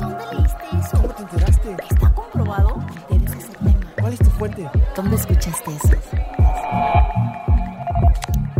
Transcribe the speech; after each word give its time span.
¿Dónde 0.00 0.24
leíste 0.32 0.64
eso? 0.78 0.96
¿Cómo 0.96 1.08
te 1.14 1.22
enteraste? 1.22 1.76
¿Está 1.90 2.14
comprobado? 2.14 2.78
Debes 3.10 3.32
ese 3.32 3.52
tema. 3.52 3.92
¿Cuál 4.00 4.12
es 4.14 4.18
tu 4.18 4.30
fuente? 4.30 4.70
¿Dónde 4.96 5.16
escuchaste 5.16 5.70
eso? 5.72 5.96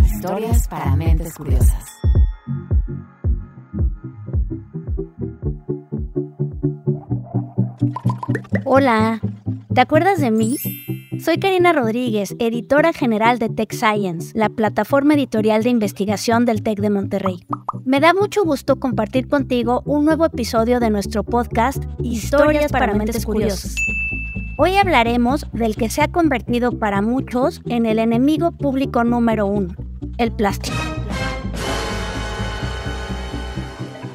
Historias 0.05 0.69
para 0.69 0.97
mentes 0.97 1.35
curiosas. 1.35 1.85
Hola, 8.67 9.21
¿te 9.75 9.81
acuerdas 9.81 10.21
de 10.21 10.31
mí? 10.31 10.59
Soy 11.25 11.39
Karina 11.39 11.73
Rodríguez, 11.73 12.37
editora 12.39 12.93
general 12.93 13.39
de 13.39 13.49
Tech 13.49 13.73
Science, 13.73 14.37
la 14.39 14.51
plataforma 14.51 15.15
editorial 15.15 15.63
de 15.63 15.71
investigación 15.71 16.45
del 16.45 16.63
TEC 16.63 16.81
de 16.81 16.91
Monterrey. 16.91 17.47
Me 17.91 17.99
da 17.99 18.15
mucho 18.15 18.45
gusto 18.45 18.79
compartir 18.79 19.27
contigo 19.27 19.83
un 19.85 20.05
nuevo 20.05 20.25
episodio 20.25 20.79
de 20.79 20.91
nuestro 20.91 21.25
podcast 21.25 21.83
Historias 21.99 22.71
para 22.71 22.95
Mentes 22.95 23.27
Curiosas. 23.27 23.75
Hoy 24.57 24.77
hablaremos 24.77 25.45
del 25.53 25.75
que 25.75 25.91
se 25.91 26.01
ha 26.01 26.07
convertido 26.07 26.79
para 26.79 27.03
muchos 27.03 27.61
en 27.67 27.87
el 27.87 27.99
enemigo 27.99 28.53
público 28.53 29.03
número 29.03 29.47
uno, 29.47 29.75
el 30.19 30.31
plástico. 30.31 30.77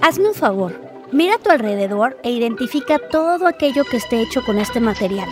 Hazme 0.01 0.29
un 0.29 0.35
favor, 0.35 0.71
mira 1.11 1.35
a 1.35 1.39
tu 1.39 1.49
alrededor 1.49 2.15
e 2.23 2.31
identifica 2.31 2.97
todo 3.11 3.45
aquello 3.45 3.83
que 3.83 3.97
esté 3.97 4.21
hecho 4.21 4.41
con 4.45 4.57
este 4.57 4.79
material. 4.79 5.27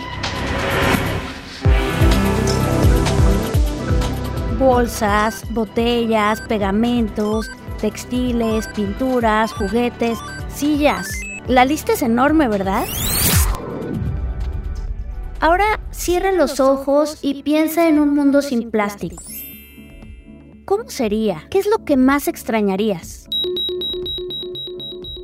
Bolsas, 4.58 5.46
botellas, 5.50 6.42
pegamentos, 6.42 7.50
textiles, 7.78 8.68
pinturas, 8.68 9.52
juguetes, 9.52 10.18
sillas. 10.48 11.08
La 11.46 11.64
lista 11.64 11.92
es 11.92 12.02
enorme, 12.02 12.48
¿verdad? 12.48 12.84
Ahora 15.40 15.80
cierra 15.90 16.32
los 16.32 16.58
ojos 16.60 17.18
y 17.20 17.42
piensa 17.42 17.88
en 17.88 17.98
un 17.98 18.14
mundo 18.14 18.40
sin 18.40 18.70
plástico. 18.70 19.22
¿Cómo 20.64 20.88
sería? 20.88 21.44
¿Qué 21.50 21.58
es 21.58 21.66
lo 21.66 21.84
que 21.84 21.98
más 21.98 22.28
extrañarías? 22.28 23.28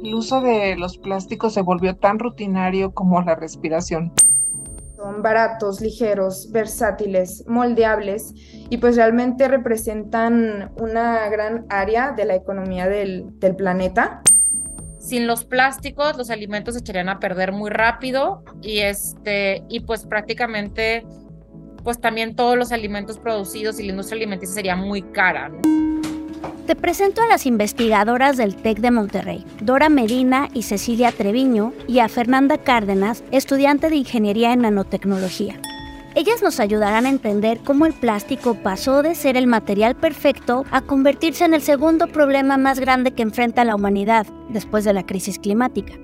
El 0.04 0.14
uso 0.14 0.40
de 0.42 0.76
los 0.76 0.98
plásticos 0.98 1.54
se 1.54 1.62
volvió 1.62 1.96
tan 1.96 2.18
rutinario 2.18 2.92
como 2.92 3.22
la 3.22 3.34
respiración. 3.34 4.12
Son 5.00 5.22
baratos, 5.22 5.80
ligeros, 5.80 6.52
versátiles, 6.52 7.44
moldeables 7.46 8.34
y 8.68 8.76
pues 8.76 8.96
realmente 8.96 9.48
representan 9.48 10.72
una 10.76 11.26
gran 11.30 11.64
área 11.70 12.12
de 12.12 12.26
la 12.26 12.34
economía 12.34 12.86
del, 12.86 13.32
planeta. 13.56 14.20
Sin 14.98 15.26
los 15.26 15.44
plásticos, 15.44 16.18
los 16.18 16.28
alimentos 16.28 16.74
se 16.74 16.80
echarían 16.80 17.08
a 17.08 17.18
perder 17.18 17.52
muy 17.52 17.70
rápido 17.70 18.44
y 18.60 18.80
este 18.80 19.64
y 19.70 19.80
pues 19.80 20.04
prácticamente 20.04 21.06
pues 21.82 21.98
también 21.98 22.36
todos 22.36 22.58
los 22.58 22.70
alimentos 22.70 23.16
producidos 23.16 23.80
y 23.80 23.84
la 23.84 23.92
industria 23.92 24.18
alimenticia 24.18 24.54
sería 24.54 24.76
muy 24.76 25.00
cara. 25.00 25.50
Te 26.70 26.76
presento 26.76 27.20
a 27.20 27.26
las 27.26 27.46
investigadoras 27.46 28.36
del 28.36 28.54
TEC 28.54 28.78
de 28.78 28.92
Monterrey, 28.92 29.44
Dora 29.60 29.88
Medina 29.88 30.48
y 30.54 30.62
Cecilia 30.62 31.10
Treviño, 31.10 31.72
y 31.88 31.98
a 31.98 32.08
Fernanda 32.08 32.58
Cárdenas, 32.58 33.24
estudiante 33.32 33.90
de 33.90 33.96
Ingeniería 33.96 34.52
en 34.52 34.60
Nanotecnología. 34.60 35.60
Ellas 36.14 36.44
nos 36.44 36.60
ayudarán 36.60 37.06
a 37.06 37.08
entender 37.08 37.58
cómo 37.64 37.86
el 37.86 37.92
plástico 37.92 38.54
pasó 38.54 39.02
de 39.02 39.16
ser 39.16 39.36
el 39.36 39.48
material 39.48 39.96
perfecto 39.96 40.64
a 40.70 40.82
convertirse 40.82 41.44
en 41.44 41.54
el 41.54 41.62
segundo 41.62 42.06
problema 42.06 42.56
más 42.56 42.78
grande 42.78 43.14
que 43.14 43.22
enfrenta 43.22 43.64
la 43.64 43.74
humanidad 43.74 44.28
después 44.50 44.84
de 44.84 44.92
la 44.92 45.04
crisis 45.04 45.40
climática. 45.40 45.94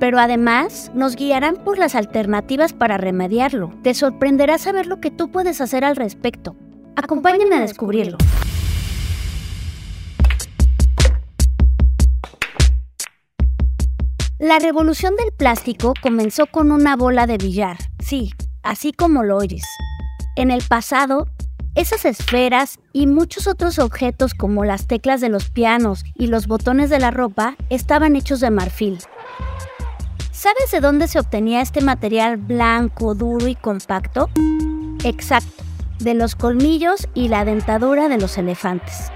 Pero 0.00 0.18
además 0.18 0.90
nos 0.92 1.14
guiarán 1.14 1.54
por 1.54 1.78
las 1.78 1.94
alternativas 1.94 2.72
para 2.72 2.98
remediarlo. 2.98 3.72
Te 3.84 3.94
sorprenderá 3.94 4.58
saber 4.58 4.88
lo 4.88 5.00
que 5.00 5.12
tú 5.12 5.30
puedes 5.30 5.60
hacer 5.60 5.84
al 5.84 5.94
respecto. 5.94 6.56
Acompáñenme 6.96 7.54
a 7.54 7.60
descubrirlo. 7.60 8.18
La 14.46 14.60
revolución 14.60 15.16
del 15.16 15.32
plástico 15.32 15.92
comenzó 16.00 16.46
con 16.46 16.70
una 16.70 16.94
bola 16.94 17.26
de 17.26 17.36
billar, 17.36 17.78
sí, 17.98 18.30
así 18.62 18.92
como 18.92 19.24
lo 19.24 19.38
oyes. 19.38 19.64
En 20.36 20.52
el 20.52 20.62
pasado, 20.62 21.26
esas 21.74 22.04
esferas 22.04 22.78
y 22.92 23.08
muchos 23.08 23.48
otros 23.48 23.80
objetos 23.80 24.34
como 24.34 24.64
las 24.64 24.86
teclas 24.86 25.20
de 25.20 25.30
los 25.30 25.50
pianos 25.50 26.04
y 26.14 26.28
los 26.28 26.46
botones 26.46 26.90
de 26.90 27.00
la 27.00 27.10
ropa 27.10 27.56
estaban 27.70 28.14
hechos 28.14 28.38
de 28.38 28.50
marfil. 28.50 28.98
¿Sabes 30.30 30.70
de 30.70 30.78
dónde 30.78 31.08
se 31.08 31.18
obtenía 31.18 31.60
este 31.60 31.80
material 31.80 32.36
blanco, 32.36 33.16
duro 33.16 33.48
y 33.48 33.56
compacto? 33.56 34.30
Exacto, 35.02 35.64
de 35.98 36.14
los 36.14 36.36
colmillos 36.36 37.08
y 37.14 37.26
la 37.26 37.44
dentadura 37.44 38.08
de 38.08 38.18
los 38.18 38.38
elefantes. 38.38 39.10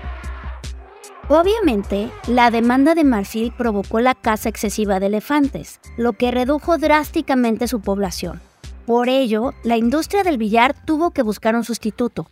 Obviamente, 1.32 2.10
la 2.26 2.50
demanda 2.50 2.96
de 2.96 3.04
marfil 3.04 3.52
provocó 3.52 4.00
la 4.00 4.16
caza 4.16 4.48
excesiva 4.48 4.98
de 4.98 5.06
elefantes, 5.06 5.78
lo 5.96 6.14
que 6.14 6.32
redujo 6.32 6.76
drásticamente 6.76 7.68
su 7.68 7.80
población. 7.80 8.41
Por 8.84 9.08
ello, 9.08 9.54
la 9.62 9.76
industria 9.76 10.24
del 10.24 10.38
billar 10.38 10.74
tuvo 10.84 11.12
que 11.12 11.22
buscar 11.22 11.54
un 11.54 11.62
sustituto. 11.62 12.26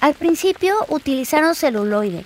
Al 0.00 0.14
principio 0.14 0.76
utilizaron 0.90 1.56
celuloide, 1.56 2.24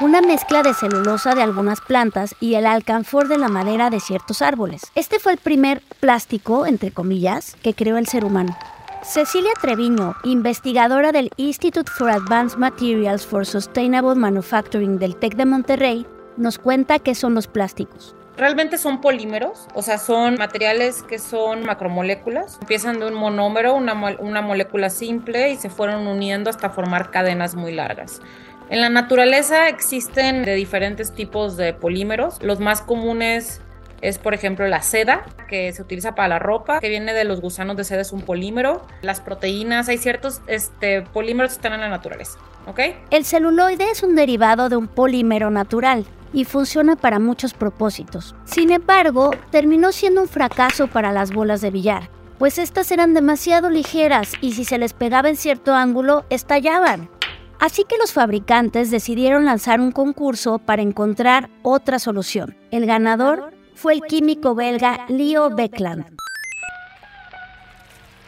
una 0.00 0.22
mezcla 0.22 0.62
de 0.62 0.72
celulosa 0.72 1.34
de 1.34 1.42
algunas 1.42 1.82
plantas 1.82 2.34
y 2.40 2.54
el 2.54 2.64
alcanfor 2.64 3.28
de 3.28 3.36
la 3.36 3.48
madera 3.48 3.90
de 3.90 4.00
ciertos 4.00 4.40
árboles. 4.40 4.80
Este 4.94 5.18
fue 5.18 5.32
el 5.32 5.38
primer 5.38 5.82
plástico, 6.00 6.64
entre 6.64 6.90
comillas, 6.90 7.54
que 7.62 7.74
creó 7.74 7.98
el 7.98 8.08
ser 8.08 8.24
humano. 8.24 8.56
Cecilia 9.02 9.52
Treviño, 9.60 10.16
investigadora 10.24 11.12
del 11.12 11.30
Institute 11.36 11.90
for 11.90 12.10
Advanced 12.10 12.58
Materials 12.58 13.24
for 13.24 13.46
Sustainable 13.46 14.16
Manufacturing 14.16 14.98
del 14.98 15.16
TEC 15.16 15.36
de 15.36 15.46
Monterrey, 15.46 16.06
nos 16.36 16.58
cuenta 16.58 16.98
qué 16.98 17.14
son 17.14 17.34
los 17.34 17.46
plásticos. 17.46 18.16
Realmente 18.36 18.76
son 18.76 19.00
polímeros, 19.00 19.68
o 19.74 19.82
sea, 19.82 19.98
son 19.98 20.34
materiales 20.34 21.02
que 21.04 21.18
son 21.18 21.64
macromoléculas. 21.64 22.58
Empiezan 22.60 22.98
de 22.98 23.06
un 23.06 23.14
monómero, 23.14 23.74
una, 23.74 23.94
molécula 24.42 24.90
simple, 24.90 25.50
y 25.50 25.56
se 25.56 25.70
fueron 25.70 26.06
uniendo 26.06 26.50
hasta 26.50 26.70
formar 26.70 27.10
cadenas 27.10 27.54
muy 27.54 27.72
largas. 27.72 28.20
En 28.68 28.80
la 28.80 28.90
naturaleza 28.90 29.68
existen 29.68 30.44
de 30.44 30.54
diferentes 30.54 31.12
tipos 31.12 31.56
de 31.56 31.72
polímeros. 31.72 32.42
Los 32.42 32.60
más 32.60 32.82
comunes 32.82 33.60
es, 34.00 34.18
por 34.18 34.34
ejemplo, 34.34 34.66
la 34.68 34.82
seda, 34.82 35.24
que 35.48 35.72
se 35.72 35.82
utiliza 35.82 36.14
para 36.14 36.28
la 36.28 36.38
ropa, 36.38 36.80
que 36.80 36.88
viene 36.88 37.12
de 37.12 37.24
los 37.24 37.40
gusanos 37.40 37.76
de 37.76 37.84
seda, 37.84 38.02
es 38.02 38.12
un 38.12 38.22
polímero. 38.22 38.86
Las 39.02 39.20
proteínas, 39.20 39.88
hay 39.88 39.98
ciertos 39.98 40.40
este, 40.46 41.02
polímeros 41.02 41.52
que 41.52 41.56
están 41.56 41.72
en 41.72 41.80
la 41.80 41.88
naturaleza, 41.88 42.38
¿ok? 42.66 42.80
El 43.10 43.24
celuloide 43.24 43.90
es 43.90 44.02
un 44.02 44.14
derivado 44.14 44.68
de 44.68 44.76
un 44.76 44.88
polímero 44.88 45.50
natural 45.50 46.04
y 46.32 46.44
funciona 46.44 46.96
para 46.96 47.18
muchos 47.18 47.54
propósitos. 47.54 48.34
Sin 48.44 48.70
embargo, 48.70 49.30
terminó 49.50 49.92
siendo 49.92 50.22
un 50.22 50.28
fracaso 50.28 50.86
para 50.86 51.12
las 51.12 51.32
bolas 51.32 51.60
de 51.60 51.70
billar, 51.70 52.10
pues 52.38 52.58
estas 52.58 52.92
eran 52.92 53.14
demasiado 53.14 53.70
ligeras 53.70 54.32
y 54.40 54.52
si 54.52 54.64
se 54.64 54.78
les 54.78 54.92
pegaba 54.92 55.28
en 55.28 55.36
cierto 55.36 55.74
ángulo, 55.74 56.24
estallaban. 56.30 57.10
Así 57.58 57.82
que 57.82 57.98
los 57.98 58.12
fabricantes 58.12 58.92
decidieron 58.92 59.44
lanzar 59.44 59.80
un 59.80 59.90
concurso 59.90 60.58
para 60.58 60.82
encontrar 60.82 61.50
otra 61.62 61.98
solución. 61.98 62.56
El 62.70 62.86
ganador 62.86 63.52
fue 63.78 63.94
el 63.94 64.00
químico 64.02 64.56
belga 64.56 65.06
Leo 65.08 65.50
Beckland. 65.50 66.04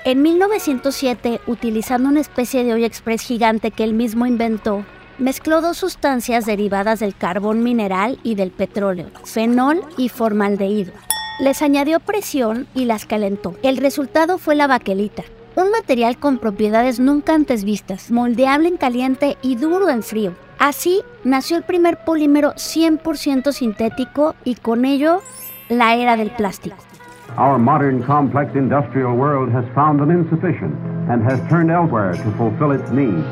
En 0.04 0.22
1907, 0.22 1.40
utilizando 1.48 2.08
una 2.08 2.20
especie 2.20 2.62
de 2.62 2.72
olla 2.72 2.86
express 2.86 3.22
gigante 3.22 3.72
que 3.72 3.82
él 3.82 3.92
mismo 3.92 4.26
inventó, 4.26 4.84
mezcló 5.18 5.60
dos 5.60 5.76
sustancias 5.76 6.46
derivadas 6.46 7.00
del 7.00 7.16
carbón 7.16 7.64
mineral 7.64 8.20
y 8.22 8.36
del 8.36 8.52
petróleo, 8.52 9.10
fenol 9.24 9.82
y 9.96 10.08
formaldehído. 10.08 10.92
Les 11.40 11.62
añadió 11.62 11.98
presión 11.98 12.68
y 12.72 12.84
las 12.84 13.04
calentó. 13.04 13.56
El 13.64 13.76
resultado 13.78 14.38
fue 14.38 14.54
la 14.54 14.68
baquelita, 14.68 15.24
un 15.56 15.72
material 15.72 16.16
con 16.16 16.38
propiedades 16.38 17.00
nunca 17.00 17.34
antes 17.34 17.64
vistas, 17.64 18.12
moldeable 18.12 18.68
en 18.68 18.76
caliente 18.76 19.36
y 19.42 19.56
duro 19.56 19.88
en 19.88 20.04
frío. 20.04 20.32
Así 20.60 21.02
nació 21.24 21.56
el 21.56 21.64
primer 21.64 22.04
polímero 22.04 22.52
100% 22.52 23.52
sintético 23.52 24.36
y 24.44 24.54
con 24.54 24.84
ello 24.84 25.22
la 25.70 25.94
era 25.94 26.16
del 26.16 26.30
plástico. 26.30 26.76
Our 27.38 27.58
modern 27.58 28.02
complex 28.02 28.54
industrial 28.54 29.16
world 29.16 29.50
has 29.52 29.64
found 29.74 30.00
them 30.00 30.10
insufficient 30.10 30.74
and 31.08 31.22
has 31.22 31.40
turned 31.48 31.70
elsewhere 31.70 32.12
to 32.12 32.30
fulfill 32.36 32.72
its 32.72 32.90
needs. 32.90 33.24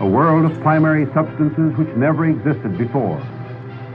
A 0.00 0.06
world 0.06 0.44
of 0.44 0.60
primary 0.60 1.06
substances 1.14 1.72
which 1.78 1.88
never 1.96 2.26
existed 2.26 2.76
before. 2.76 3.20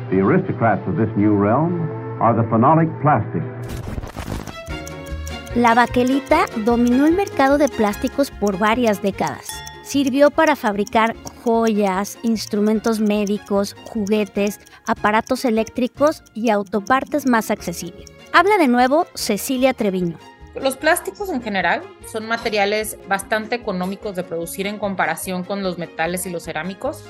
The 0.09 0.19
aristocrats 0.19 0.87
of 0.87 0.95
this 0.95 1.09
new 1.15 1.35
realm 1.35 1.81
are 2.21 2.33
the 2.33 2.43
phenolic 2.43 2.89
plastics. 3.01 3.45
La 5.55 5.75
baquelita 5.75 6.45
dominó 6.65 7.05
el 7.05 7.13
mercado 7.13 7.57
de 7.57 7.67
plásticos 7.67 8.31
por 8.31 8.57
varias 8.57 9.01
décadas. 9.01 9.63
sirvió 9.83 10.31
para 10.31 10.55
fabricar 10.55 11.15
joyas, 11.43 12.17
instrumentos 12.23 12.99
médicos, 12.99 13.75
juguetes, 13.83 14.59
aparatos 14.85 15.45
eléctricos 15.45 16.23
y 16.33 16.49
autopartes 16.49 17.25
más 17.25 17.51
accesibles. 17.51 18.11
Habla 18.33 18.57
de 18.57 18.67
nuevo 18.67 19.07
Cecilia 19.13 19.73
Treviño. 19.73 20.17
Los 20.55 20.77
plásticos 20.77 21.29
en 21.29 21.41
general 21.41 21.81
son 22.11 22.27
materiales 22.27 22.97
bastante 23.07 23.55
económicos 23.55 24.15
de 24.15 24.23
producir 24.23 24.67
en 24.67 24.77
comparación 24.77 25.43
con 25.43 25.63
los 25.63 25.77
metales 25.77 26.25
y 26.25 26.29
los 26.29 26.43
cerámicos. 26.43 27.03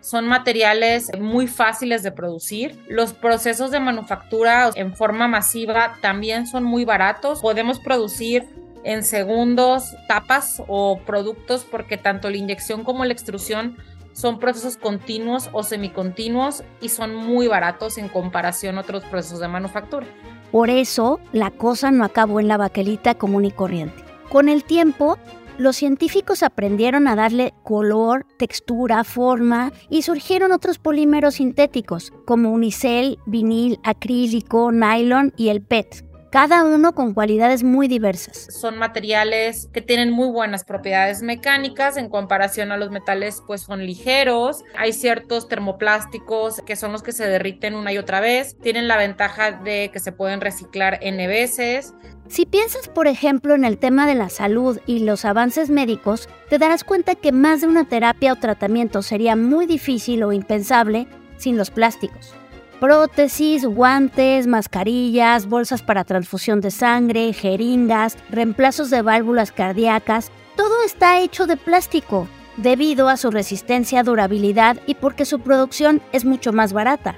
Son 0.00 0.26
materiales 0.26 1.10
muy 1.20 1.46
fáciles 1.46 2.02
de 2.02 2.12
producir. 2.12 2.78
Los 2.88 3.12
procesos 3.12 3.70
de 3.70 3.80
manufactura 3.80 4.70
en 4.74 4.94
forma 4.94 5.28
masiva 5.28 5.96
también 6.00 6.46
son 6.46 6.64
muy 6.64 6.84
baratos. 6.84 7.40
Podemos 7.40 7.78
producir 7.78 8.48
en 8.84 9.04
segundos 9.04 9.96
tapas 10.06 10.62
o 10.66 11.00
productos 11.04 11.66
porque 11.68 11.98
tanto 11.98 12.30
la 12.30 12.36
inyección 12.36 12.84
como 12.84 13.04
la 13.04 13.12
extrusión 13.12 13.76
son 14.18 14.40
procesos 14.40 14.76
continuos 14.76 15.48
o 15.52 15.62
semicontinuos 15.62 16.64
y 16.80 16.88
son 16.88 17.14
muy 17.14 17.46
baratos 17.46 17.98
en 17.98 18.08
comparación 18.08 18.76
a 18.76 18.80
otros 18.80 19.04
procesos 19.04 19.38
de 19.38 19.46
manufactura. 19.46 20.08
Por 20.50 20.70
eso, 20.70 21.20
la 21.32 21.52
cosa 21.52 21.92
no 21.92 22.02
acabó 22.04 22.40
en 22.40 22.48
la 22.48 22.56
baquelita 22.56 23.14
común 23.14 23.44
y 23.44 23.52
corriente. 23.52 24.02
Con 24.28 24.48
el 24.48 24.64
tiempo, 24.64 25.18
los 25.56 25.76
científicos 25.76 26.42
aprendieron 26.42 27.06
a 27.06 27.14
darle 27.14 27.54
color, 27.62 28.26
textura, 28.38 29.04
forma 29.04 29.72
y 29.88 30.02
surgieron 30.02 30.50
otros 30.50 30.80
polímeros 30.80 31.36
sintéticos 31.36 32.12
como 32.26 32.50
unicel, 32.50 33.20
vinil, 33.24 33.78
acrílico, 33.84 34.72
nylon 34.72 35.32
y 35.36 35.50
el 35.50 35.62
PET 35.62 36.07
cada 36.30 36.64
uno 36.64 36.94
con 36.94 37.14
cualidades 37.14 37.64
muy 37.64 37.88
diversas. 37.88 38.48
Son 38.50 38.78
materiales 38.78 39.68
que 39.72 39.80
tienen 39.80 40.10
muy 40.10 40.28
buenas 40.28 40.64
propiedades 40.64 41.22
mecánicas 41.22 41.96
en 41.96 42.08
comparación 42.08 42.72
a 42.72 42.76
los 42.76 42.90
metales 42.90 43.42
pues 43.46 43.62
son 43.62 43.86
ligeros. 43.86 44.64
Hay 44.76 44.92
ciertos 44.92 45.48
termoplásticos 45.48 46.60
que 46.66 46.76
son 46.76 46.92
los 46.92 47.02
que 47.02 47.12
se 47.12 47.26
derriten 47.26 47.74
una 47.74 47.92
y 47.92 47.98
otra 47.98 48.20
vez. 48.20 48.56
Tienen 48.60 48.88
la 48.88 48.96
ventaja 48.96 49.52
de 49.52 49.90
que 49.92 50.00
se 50.00 50.12
pueden 50.12 50.40
reciclar 50.40 50.98
N 51.02 51.26
veces. 51.26 51.94
Si 52.28 52.44
piensas, 52.44 52.88
por 52.88 53.06
ejemplo, 53.06 53.54
en 53.54 53.64
el 53.64 53.78
tema 53.78 54.06
de 54.06 54.14
la 54.14 54.28
salud 54.28 54.78
y 54.86 54.98
los 54.98 55.24
avances 55.24 55.70
médicos, 55.70 56.28
te 56.50 56.58
darás 56.58 56.84
cuenta 56.84 57.14
que 57.14 57.32
más 57.32 57.62
de 57.62 57.68
una 57.68 57.88
terapia 57.88 58.34
o 58.34 58.36
tratamiento 58.36 59.00
sería 59.00 59.34
muy 59.34 59.64
difícil 59.64 60.22
o 60.22 60.32
impensable 60.32 61.08
sin 61.38 61.56
los 61.56 61.70
plásticos 61.70 62.37
prótesis, 62.80 63.64
guantes, 63.64 64.46
mascarillas, 64.46 65.46
bolsas 65.46 65.82
para 65.82 66.04
transfusión 66.04 66.60
de 66.60 66.70
sangre, 66.70 67.32
jeringas, 67.32 68.16
reemplazos 68.30 68.90
de 68.90 69.02
válvulas 69.02 69.52
cardíacas, 69.52 70.30
todo 70.56 70.82
está 70.84 71.20
hecho 71.20 71.46
de 71.46 71.56
plástico, 71.56 72.28
debido 72.56 73.08
a 73.08 73.16
su 73.16 73.30
resistencia, 73.30 74.02
durabilidad 74.02 74.78
y 74.86 74.94
porque 74.94 75.24
su 75.24 75.40
producción 75.40 76.02
es 76.12 76.24
mucho 76.24 76.52
más 76.52 76.72
barata. 76.72 77.16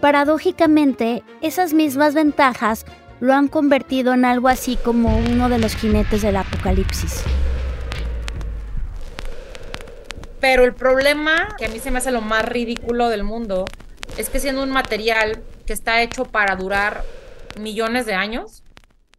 Paradójicamente, 0.00 1.22
esas 1.42 1.74
mismas 1.74 2.14
ventajas 2.14 2.84
lo 3.20 3.34
han 3.34 3.46
convertido 3.46 4.14
en 4.14 4.24
algo 4.24 4.48
así 4.48 4.76
como 4.76 5.16
uno 5.16 5.48
de 5.48 5.58
los 5.58 5.76
jinetes 5.76 6.22
del 6.22 6.36
apocalipsis. 6.36 7.22
Pero 10.40 10.64
el 10.64 10.74
problema, 10.74 11.54
que 11.56 11.66
a 11.66 11.68
mí 11.68 11.78
se 11.78 11.92
me 11.92 11.98
hace 11.98 12.10
lo 12.10 12.20
más 12.20 12.44
ridículo 12.44 13.08
del 13.10 13.22
mundo, 13.22 13.64
es 14.18 14.28
que 14.28 14.40
siendo 14.40 14.62
un 14.62 14.70
material 14.70 15.42
que 15.66 15.72
está 15.72 16.02
hecho 16.02 16.24
para 16.24 16.56
durar 16.56 17.02
millones 17.58 18.06
de 18.06 18.14
años, 18.14 18.62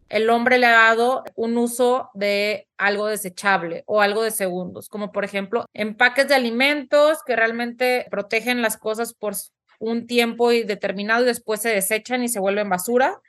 el 0.08 0.30
hombre 0.30 0.58
le 0.58 0.66
ha 0.66 0.72
dado 0.72 1.24
un 1.34 1.56
uso 1.56 2.10
de 2.14 2.68
algo 2.76 3.06
desechable 3.06 3.82
o 3.86 4.00
algo 4.00 4.22
de 4.22 4.30
segundos, 4.30 4.88
como 4.88 5.10
por 5.10 5.24
ejemplo 5.24 5.64
empaques 5.72 6.28
de 6.28 6.34
alimentos 6.34 7.18
que 7.26 7.34
realmente 7.34 8.06
protegen 8.10 8.62
las 8.62 8.76
cosas 8.76 9.14
por 9.14 9.34
un 9.80 10.06
tiempo 10.06 10.50
determinado 10.50 11.22
y 11.22 11.26
después 11.26 11.60
se 11.60 11.70
desechan 11.70 12.22
y 12.22 12.28
se 12.28 12.40
vuelven 12.40 12.68
basura, 12.68 13.20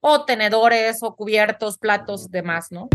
o 0.00 0.24
tenedores 0.24 0.98
o 1.02 1.14
cubiertos, 1.14 1.78
platos, 1.78 2.30
demás, 2.30 2.72
¿no? 2.72 2.88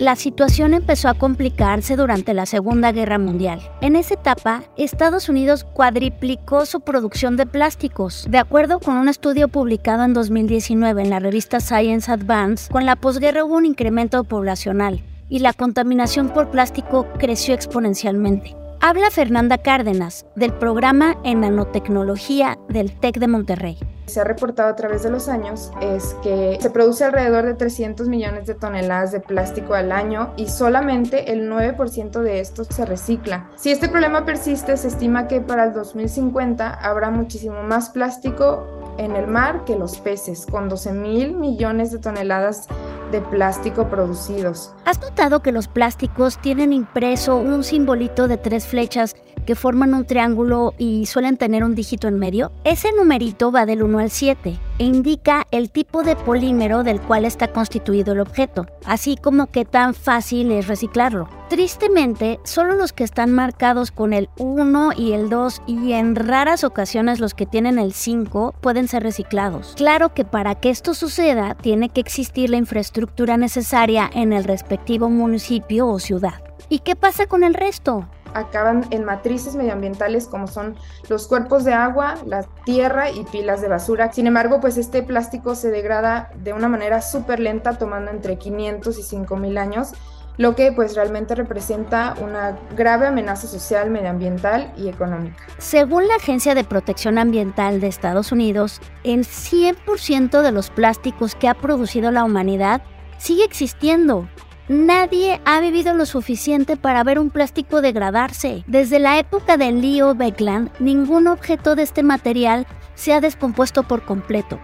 La 0.00 0.14
situación 0.14 0.74
empezó 0.74 1.08
a 1.08 1.14
complicarse 1.14 1.96
durante 1.96 2.32
la 2.32 2.46
Segunda 2.46 2.92
Guerra 2.92 3.18
Mundial. 3.18 3.60
En 3.80 3.96
esa 3.96 4.14
etapa, 4.14 4.62
Estados 4.76 5.28
Unidos 5.28 5.64
cuadriplicó 5.64 6.66
su 6.66 6.80
producción 6.80 7.36
de 7.36 7.46
plásticos. 7.46 8.24
De 8.30 8.38
acuerdo 8.38 8.78
con 8.78 8.96
un 8.96 9.08
estudio 9.08 9.48
publicado 9.48 10.04
en 10.04 10.14
2019 10.14 11.02
en 11.02 11.10
la 11.10 11.18
revista 11.18 11.58
Science 11.58 12.12
Advance, 12.12 12.70
con 12.70 12.86
la 12.86 12.94
posguerra 12.94 13.44
hubo 13.44 13.56
un 13.56 13.66
incremento 13.66 14.22
poblacional 14.22 15.02
y 15.28 15.40
la 15.40 15.52
contaminación 15.52 16.28
por 16.28 16.50
plástico 16.50 17.06
creció 17.18 17.54
exponencialmente. 17.54 18.54
Habla 18.80 19.10
Fernanda 19.10 19.58
Cárdenas 19.58 20.26
del 20.36 20.52
programa 20.52 21.16
en 21.24 21.40
nanotecnología 21.40 22.56
del 22.68 22.92
TEC 22.92 23.18
de 23.18 23.26
Monterrey 23.26 23.78
se 24.08 24.20
ha 24.20 24.24
reportado 24.24 24.68
a 24.68 24.76
través 24.76 25.02
de 25.02 25.10
los 25.10 25.28
años 25.28 25.70
es 25.80 26.14
que 26.22 26.58
se 26.60 26.70
produce 26.70 27.04
alrededor 27.04 27.44
de 27.44 27.54
300 27.54 28.08
millones 28.08 28.46
de 28.46 28.54
toneladas 28.54 29.12
de 29.12 29.20
plástico 29.20 29.74
al 29.74 29.92
año 29.92 30.32
y 30.36 30.48
solamente 30.48 31.32
el 31.32 31.50
9% 31.50 32.20
de 32.20 32.40
estos 32.40 32.68
se 32.68 32.84
recicla. 32.84 33.50
Si 33.56 33.70
este 33.70 33.88
problema 33.88 34.24
persiste, 34.24 34.76
se 34.76 34.88
estima 34.88 35.28
que 35.28 35.40
para 35.40 35.64
el 35.64 35.72
2050 35.72 36.72
habrá 36.74 37.10
muchísimo 37.10 37.62
más 37.62 37.90
plástico 37.90 38.77
en 38.98 39.16
el 39.16 39.26
mar 39.26 39.64
que 39.64 39.76
los 39.76 39.98
peces, 39.98 40.44
con 40.44 40.68
12 40.68 40.92
mil 40.92 41.34
millones 41.36 41.90
de 41.90 41.98
toneladas 41.98 42.68
de 43.10 43.20
plástico 43.22 43.88
producidos. 43.88 44.74
¿Has 44.84 45.00
notado 45.00 45.40
que 45.40 45.52
los 45.52 45.68
plásticos 45.68 46.38
tienen 46.38 46.72
impreso 46.72 47.36
un 47.36 47.64
simbolito 47.64 48.28
de 48.28 48.36
tres 48.36 48.66
flechas 48.66 49.16
que 49.46 49.54
forman 49.54 49.94
un 49.94 50.04
triángulo 50.04 50.74
y 50.76 51.06
suelen 51.06 51.38
tener 51.38 51.64
un 51.64 51.74
dígito 51.74 52.08
en 52.08 52.18
medio? 52.18 52.52
Ese 52.64 52.92
numerito 52.92 53.50
va 53.50 53.64
del 53.64 53.82
1 53.82 53.98
al 53.98 54.10
7 54.10 54.58
e 54.78 54.84
indica 54.84 55.46
el 55.50 55.70
tipo 55.70 56.02
de 56.02 56.16
polímero 56.16 56.82
del 56.82 57.00
cual 57.00 57.24
está 57.24 57.48
constituido 57.48 58.12
el 58.12 58.20
objeto, 58.20 58.66
así 58.84 59.16
como 59.16 59.46
qué 59.46 59.64
tan 59.64 59.94
fácil 59.94 60.52
es 60.52 60.66
reciclarlo. 60.66 61.28
Tristemente, 61.48 62.40
solo 62.44 62.74
los 62.74 62.92
que 62.92 63.04
están 63.04 63.32
marcados 63.32 63.90
con 63.90 64.12
el 64.12 64.28
1 64.38 64.92
y 64.96 65.12
el 65.12 65.30
2 65.30 65.62
y 65.66 65.92
en 65.92 66.14
raras 66.14 66.62
ocasiones 66.62 67.20
los 67.20 67.34
que 67.34 67.46
tienen 67.46 67.78
el 67.78 67.92
5 67.92 68.54
pueden 68.60 68.86
ser 68.86 69.02
reciclados. 69.02 69.74
Claro 69.76 70.12
que 70.12 70.24
para 70.24 70.54
que 70.54 70.70
esto 70.70 70.94
suceda 70.94 71.54
tiene 71.54 71.88
que 71.88 72.00
existir 72.00 72.50
la 72.50 72.58
infraestructura 72.58 73.36
necesaria 73.36 74.10
en 74.12 74.32
el 74.32 74.44
respectivo 74.44 75.08
municipio 75.08 75.88
o 75.88 75.98
ciudad. 75.98 76.42
¿Y 76.68 76.80
qué 76.80 76.96
pasa 76.96 77.26
con 77.26 77.44
el 77.44 77.54
resto? 77.54 78.08
Acaban 78.34 78.86
en 78.90 79.04
matrices 79.04 79.54
medioambientales 79.56 80.26
como 80.26 80.46
son 80.46 80.76
los 81.08 81.26
cuerpos 81.26 81.64
de 81.64 81.72
agua, 81.72 82.16
la 82.26 82.42
tierra 82.64 83.10
y 83.10 83.24
pilas 83.24 83.60
de 83.60 83.68
basura. 83.68 84.12
Sin 84.12 84.26
embargo, 84.26 84.60
pues 84.60 84.76
este 84.78 85.02
plástico 85.02 85.54
se 85.54 85.70
degrada 85.70 86.30
de 86.42 86.52
una 86.52 86.68
manera 86.68 87.02
súper 87.02 87.40
lenta, 87.40 87.78
tomando 87.78 88.10
entre 88.10 88.38
500 88.38 88.98
y 88.98 89.02
5000 89.02 89.58
años, 89.58 89.92
lo 90.36 90.54
que 90.54 90.72
pues 90.72 90.94
realmente 90.94 91.34
representa 91.34 92.14
una 92.22 92.56
grave 92.76 93.08
amenaza 93.08 93.48
social, 93.48 93.90
medioambiental 93.90 94.72
y 94.76 94.88
económica. 94.88 95.44
Según 95.58 96.06
la 96.06 96.14
Agencia 96.14 96.54
de 96.54 96.64
Protección 96.64 97.18
Ambiental 97.18 97.80
de 97.80 97.88
Estados 97.88 98.32
Unidos, 98.32 98.80
el 99.02 99.26
100% 99.26 100.42
de 100.42 100.52
los 100.52 100.70
plásticos 100.70 101.34
que 101.34 101.48
ha 101.48 101.54
producido 101.54 102.10
la 102.12 102.24
humanidad 102.24 102.82
sigue 103.18 103.44
existiendo 103.44 104.28
Nadie 104.68 105.40
ha 105.46 105.60
vivido 105.60 105.94
lo 105.94 106.04
suficiente 106.04 106.76
para 106.76 107.02
ver 107.02 107.18
un 107.18 107.30
plástico 107.30 107.80
degradarse. 107.80 108.64
Desde 108.66 108.98
la 108.98 109.18
época 109.18 109.56
de 109.56 109.72
Leo 109.72 110.14
Beckland, 110.14 110.70
ningún 110.78 111.26
objeto 111.26 111.74
de 111.74 111.84
este 111.84 112.02
material 112.02 112.66
se 112.94 113.14
ha 113.14 113.22
descompuesto 113.22 113.84
por 113.84 114.02
completo. 114.02 114.58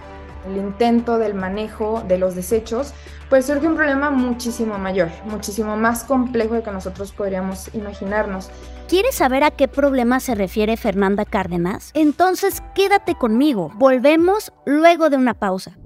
El 0.47 0.59
intento 0.59 1.17
del 1.17 1.33
manejo 1.33 2.05
de 2.07 2.19
los 2.19 2.35
desechos, 2.35 2.93
pues 3.31 3.47
surge 3.47 3.67
un 3.67 3.77
problema 3.77 4.11
muchísimo 4.11 4.77
mayor, 4.77 5.09
muchísimo 5.25 5.75
más 5.79 6.05
complejo 6.05 6.53
de 6.53 6.63
que 6.63 6.71
nosotros 6.71 7.13
podríamos 7.13 7.75
imaginarnos. 7.75 8.51
¿Quieres 8.89 9.15
saber 9.15 9.43
a 9.43 9.53
qué 9.53 9.69
problema 9.69 10.21
se 10.21 10.35
refiere 10.35 10.77
Fernanda 10.77 11.25
Cárdenas? 11.25 11.93
Entonces 11.95 12.63
quédate 12.75 13.15
conmigo. 13.15 13.71
Volvemos 13.77 14.53
luego 14.67 15.09
de 15.09 15.17
una 15.17 15.33
pausa. 15.33 15.79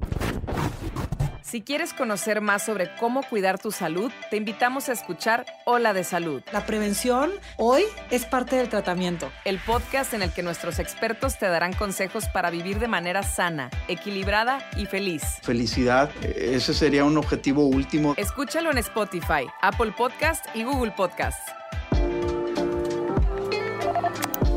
Si 1.49 1.63
quieres 1.63 1.95
conocer 1.95 2.43
más 2.43 2.63
sobre 2.63 2.95
cómo 2.97 3.23
cuidar 3.23 3.59
tu 3.59 3.73
salud, 3.73 4.13
te 4.29 4.37
invitamos 4.37 4.91
a 4.91 4.93
escuchar 4.93 5.47
Hola 5.65 5.95
de 5.95 6.05
Salud. 6.05 6.43
La 6.53 6.67
prevención 6.67 7.31
hoy 7.57 7.85
es 8.11 8.27
parte 8.27 8.57
del 8.57 8.69
tratamiento. 8.69 9.33
El 9.47 9.59
podcast 9.59 10.13
en 10.13 10.21
el 10.21 10.31
que 10.31 10.43
nuestros 10.43 10.79
expertos 10.79 11.39
te 11.39 11.47
darán 11.47 11.73
consejos 11.73 12.27
para 12.27 12.51
vivir 12.51 12.79
de 12.79 12.89
manera 12.89 13.23
sana, 13.23 13.71
equilibrada 13.89 14.59
y 14.77 14.85
feliz. 14.85 15.23
Felicidad, 15.41 16.11
ese 16.23 16.75
sería 16.75 17.05
un 17.05 17.17
objetivo 17.17 17.65
último. 17.65 18.13
Escúchalo 18.19 18.71
en 18.71 18.77
Spotify, 18.77 19.47
Apple 19.63 19.95
Podcast 19.97 20.45
y 20.55 20.65
Google 20.65 20.91
Podcast. 20.91 21.41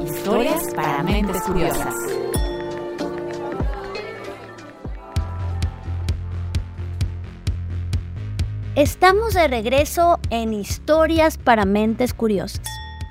Historias 0.04 0.74
para 0.76 1.04
mentes 1.04 1.42
curiosas. 1.44 1.96
Estamos 8.78 9.34
de 9.34 9.50
regreso 9.50 10.18
en 10.30 10.54
Historias 10.54 11.38
para 11.38 11.66
Mentes 11.66 12.14
Curiosas. 12.14 12.62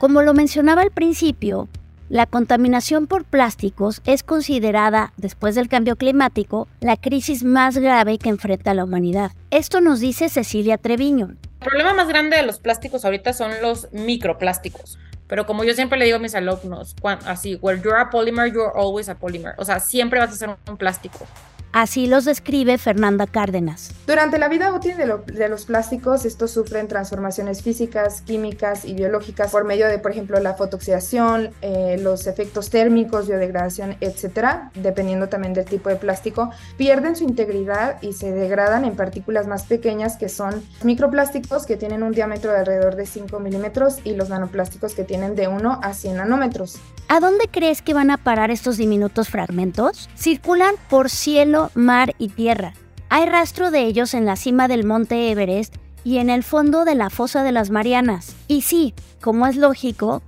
Como 0.00 0.22
lo 0.22 0.32
mencionaba 0.32 0.80
al 0.80 0.90
principio, 0.90 1.68
la 2.08 2.24
contaminación 2.24 3.06
por 3.06 3.26
plásticos 3.26 4.00
es 4.06 4.22
considerada, 4.22 5.12
después 5.18 5.54
del 5.54 5.68
cambio 5.68 5.96
climático, 5.96 6.66
la 6.80 6.96
crisis 6.96 7.44
más 7.44 7.76
grave 7.76 8.16
que 8.16 8.30
enfrenta 8.30 8.72
la 8.72 8.84
humanidad. 8.84 9.32
Esto 9.50 9.82
nos 9.82 10.00
dice 10.00 10.30
Cecilia 10.30 10.78
Treviño. 10.78 11.36
El 11.60 11.66
problema 11.66 11.92
más 11.92 12.08
grande 12.08 12.38
de 12.38 12.46
los 12.46 12.58
plásticos 12.58 13.04
ahorita 13.04 13.34
son 13.34 13.52
los 13.60 13.92
microplásticos. 13.92 14.98
Pero 15.26 15.44
como 15.44 15.62
yo 15.64 15.74
siempre 15.74 15.98
le 15.98 16.06
digo 16.06 16.16
a 16.16 16.20
mis 16.20 16.34
alumnos, 16.34 16.96
así, 17.26 17.56
where 17.56 17.78
you're 17.78 18.00
a 18.00 18.08
polymer, 18.08 18.50
you're 18.50 18.72
always 18.74 19.10
a 19.10 19.14
polymer. 19.18 19.52
O 19.58 19.64
sea, 19.66 19.78
siempre 19.78 20.20
vas 20.20 20.32
a 20.32 20.36
ser 20.36 20.56
un 20.66 20.78
plástico. 20.78 21.26
Así 21.72 22.06
los 22.06 22.24
describe 22.24 22.78
Fernanda 22.78 23.28
Cárdenas. 23.28 23.92
Durante 24.06 24.38
la 24.38 24.48
vida 24.48 24.74
útil 24.74 24.96
de, 24.96 25.48
los 25.48 25.64
plásticos, 25.66 26.24
estos 26.24 26.50
sufren 26.50 26.88
transformaciones 26.88 27.62
físicas, 27.62 28.22
químicas 28.22 28.84
y 28.84 28.94
biológicas 28.94 29.52
por 29.52 29.64
medio 29.64 29.86
de, 29.86 29.98
por 29.98 30.10
ejemplo, 30.10 30.40
la 30.40 30.54
fotoxidación, 30.54 31.50
eh, 31.62 31.96
los 32.00 32.26
efectos 32.26 32.70
térmicos, 32.70 33.28
biodegradación, 33.28 33.96
etcétera, 34.00 34.72
dependiendo 34.74 35.28
también 35.28 35.54
del 35.54 35.64
tipo 35.64 35.88
de 35.88 35.96
plástico, 35.96 36.50
pierden 36.76 37.14
su 37.14 37.22
integridad 37.22 38.02
y 38.02 38.14
se 38.14 38.32
degradan 38.32 38.84
en 38.84 38.96
partículas 38.96 39.46
más 39.46 39.62
pequeñas 39.64 40.16
que 40.16 40.28
son 40.28 40.64
microplásticos 40.82 41.66
que 41.66 41.76
tienen 41.76 42.02
un 42.02 42.12
diámetro 42.12 42.50
de 42.50 42.58
alrededor 42.58 42.96
de 42.96 43.06
5 43.06 43.38
milímetros 43.38 43.98
y 44.02 44.14
los 44.14 44.28
nanoplásticos 44.28 44.94
que 44.94 45.04
tienen 45.04 45.36
de 45.36 45.46
1 45.46 45.80
a 45.82 45.94
100 45.94 46.16
nanómetros. 46.16 46.80
¿A 47.12 47.18
dónde 47.18 47.48
crees 47.50 47.82
que 47.82 47.92
van 47.92 48.12
a 48.12 48.18
parar 48.18 48.52
estos 48.52 48.76
diminutos 48.76 49.30
fragmentos? 49.30 50.08
Circulan 50.14 50.76
por 50.88 51.10
cielo 51.10 51.72
mar 51.74 52.14
y 52.18 52.28
tierra. 52.28 52.72
Hay 53.08 53.26
rastro 53.26 53.72
de 53.72 53.80
ellos 53.80 54.14
en 54.14 54.26
la 54.26 54.36
cima 54.36 54.68
del 54.68 54.86
monte 54.86 55.32
Everest 55.32 55.74
y 56.04 56.18
en 56.18 56.30
el 56.30 56.44
fondo 56.44 56.84
de 56.84 56.94
la 56.94 57.10
fosa 57.10 57.42
de 57.42 57.50
las 57.50 57.70
Marianas. 57.70 58.36
Y 58.46 58.62
sí, 58.62 58.94
como 59.20 59.48
es 59.48 59.56
lógico, 59.56 60.22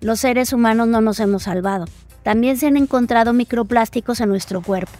los 0.00 0.20
seres 0.20 0.52
humanos 0.52 0.86
no 0.86 1.00
nos 1.00 1.18
hemos 1.18 1.42
salvado. 1.42 1.86
También 2.22 2.58
se 2.58 2.68
han 2.68 2.76
encontrado 2.76 3.32
microplásticos 3.32 4.20
en 4.20 4.28
nuestro 4.28 4.62
cuerpo. 4.62 4.92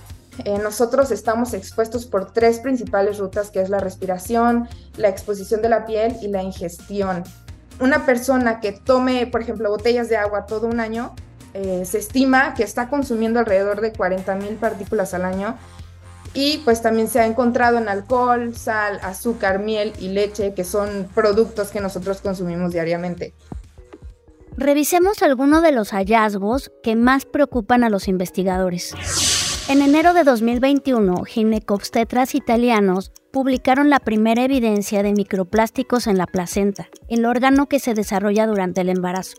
Eh, 0.45 0.59
nosotros 0.59 1.13
estamos 1.13 1.55
expuestos 1.55 2.07
por 2.07 2.33
tres 2.33 2.59
principales 2.59 3.19
rutas, 3.19 3.53
que 3.53 3.61
es 3.61 3.69
la 3.69 3.79
respiración, 3.79 4.69
la 4.97 5.09
exposición 5.09 5.63
de 5.63 5.69
la 5.69 5.87
piel 5.87 6.17
y 6.23 6.27
la 6.27 6.43
ingestión. 6.43 7.23
Una 7.81 8.05
persona 8.05 8.61
que 8.61 8.73
tome, 8.73 9.27
por 9.27 9.41
ejemplo, 9.43 9.71
botellas 9.71 10.09
de 10.09 10.17
agua 10.17 10.47
todo 10.47 10.67
un 10.67 10.81
año, 10.81 11.15
eh, 11.55 11.85
se 11.85 11.99
estima 11.99 12.55
que 12.55 12.63
está 12.63 12.89
consumiendo 12.89 13.41
alrededor 13.41 13.81
de 13.81 13.93
40.000 13.93 14.57
partículas 14.59 15.15
al 15.15 15.25
año 15.25 15.57
y 16.33 16.59
pues 16.59 16.81
también 16.81 17.09
se 17.09 17.21
ha 17.21 17.27
encontrado 17.27 17.79
en 17.79 17.89
alcohol, 17.89 18.55
sal, 18.55 19.01
azúcar, 19.03 19.59
miel 19.59 19.93
y 19.99 20.11
leche, 20.11 20.55
que 20.55 20.65
son 20.65 21.09
productos 21.15 21.71
que 21.71 21.81
nosotros 21.81 22.21
consumimos 22.21 22.73
diariamente. 22.73 23.35
Revisemos 24.57 25.23
algunos 25.23 25.63
de 25.63 25.73
los 25.73 25.91
hallazgos 25.91 26.71
que 26.83 26.95
más 26.95 27.25
preocupan 27.25 27.83
a 27.83 27.91
los 27.91 28.07
investigadores. 28.09 28.95
En 29.69 29.83
enero 29.83 30.13
de 30.13 30.25
2021, 30.25 31.25
ginecobstetras 31.25 32.35
italianos 32.35 33.13
publicaron 33.31 33.91
la 33.91 34.01
primera 34.01 34.45
evidencia 34.45 35.03
de 35.03 35.13
microplásticos 35.13 36.07
en 36.07 36.19
la 36.19 36.27
placenta, 36.27 36.89
el 37.09 37.25
órgano 37.25 37.67
que 37.67 37.79
se 37.81 37.95
desarrolla 37.95 38.47
durante 38.47 38.81
el 38.81 38.89
embarazo. 38.89 39.37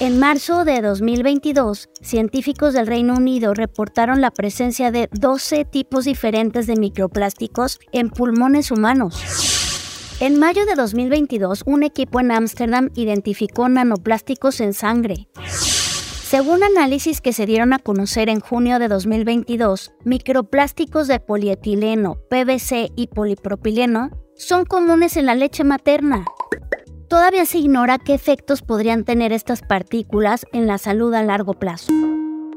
En 0.00 0.18
marzo 0.18 0.64
de 0.64 0.80
2022, 0.80 1.90
científicos 2.00 2.72
del 2.72 2.86
Reino 2.86 3.14
Unido 3.14 3.52
reportaron 3.52 4.22
la 4.22 4.30
presencia 4.30 4.90
de 4.90 5.10
12 5.12 5.66
tipos 5.66 6.06
diferentes 6.06 6.66
de 6.66 6.76
microplásticos 6.76 7.78
en 7.92 8.08
pulmones 8.08 8.70
humanos. 8.70 9.22
En 10.20 10.38
mayo 10.38 10.64
de 10.64 10.74
2022, 10.74 11.64
un 11.66 11.82
equipo 11.82 12.18
en 12.20 12.30
Ámsterdam 12.30 12.88
identificó 12.94 13.68
nanoplásticos 13.68 14.60
en 14.60 14.72
sangre. 14.72 15.28
Según 16.30 16.62
análisis 16.62 17.20
que 17.20 17.32
se 17.32 17.44
dieron 17.44 17.72
a 17.72 17.80
conocer 17.80 18.28
en 18.28 18.38
junio 18.38 18.78
de 18.78 18.86
2022, 18.86 19.90
microplásticos 20.04 21.08
de 21.08 21.18
polietileno, 21.18 22.18
PVC 22.30 22.92
y 22.94 23.08
polipropileno 23.08 24.10
son 24.36 24.64
comunes 24.64 25.16
en 25.16 25.26
la 25.26 25.34
leche 25.34 25.64
materna. 25.64 26.24
Todavía 27.08 27.44
se 27.46 27.58
ignora 27.58 27.98
qué 27.98 28.14
efectos 28.14 28.62
podrían 28.62 29.02
tener 29.02 29.32
estas 29.32 29.62
partículas 29.62 30.46
en 30.52 30.68
la 30.68 30.78
salud 30.78 31.12
a 31.14 31.24
largo 31.24 31.54
plazo. 31.54 31.92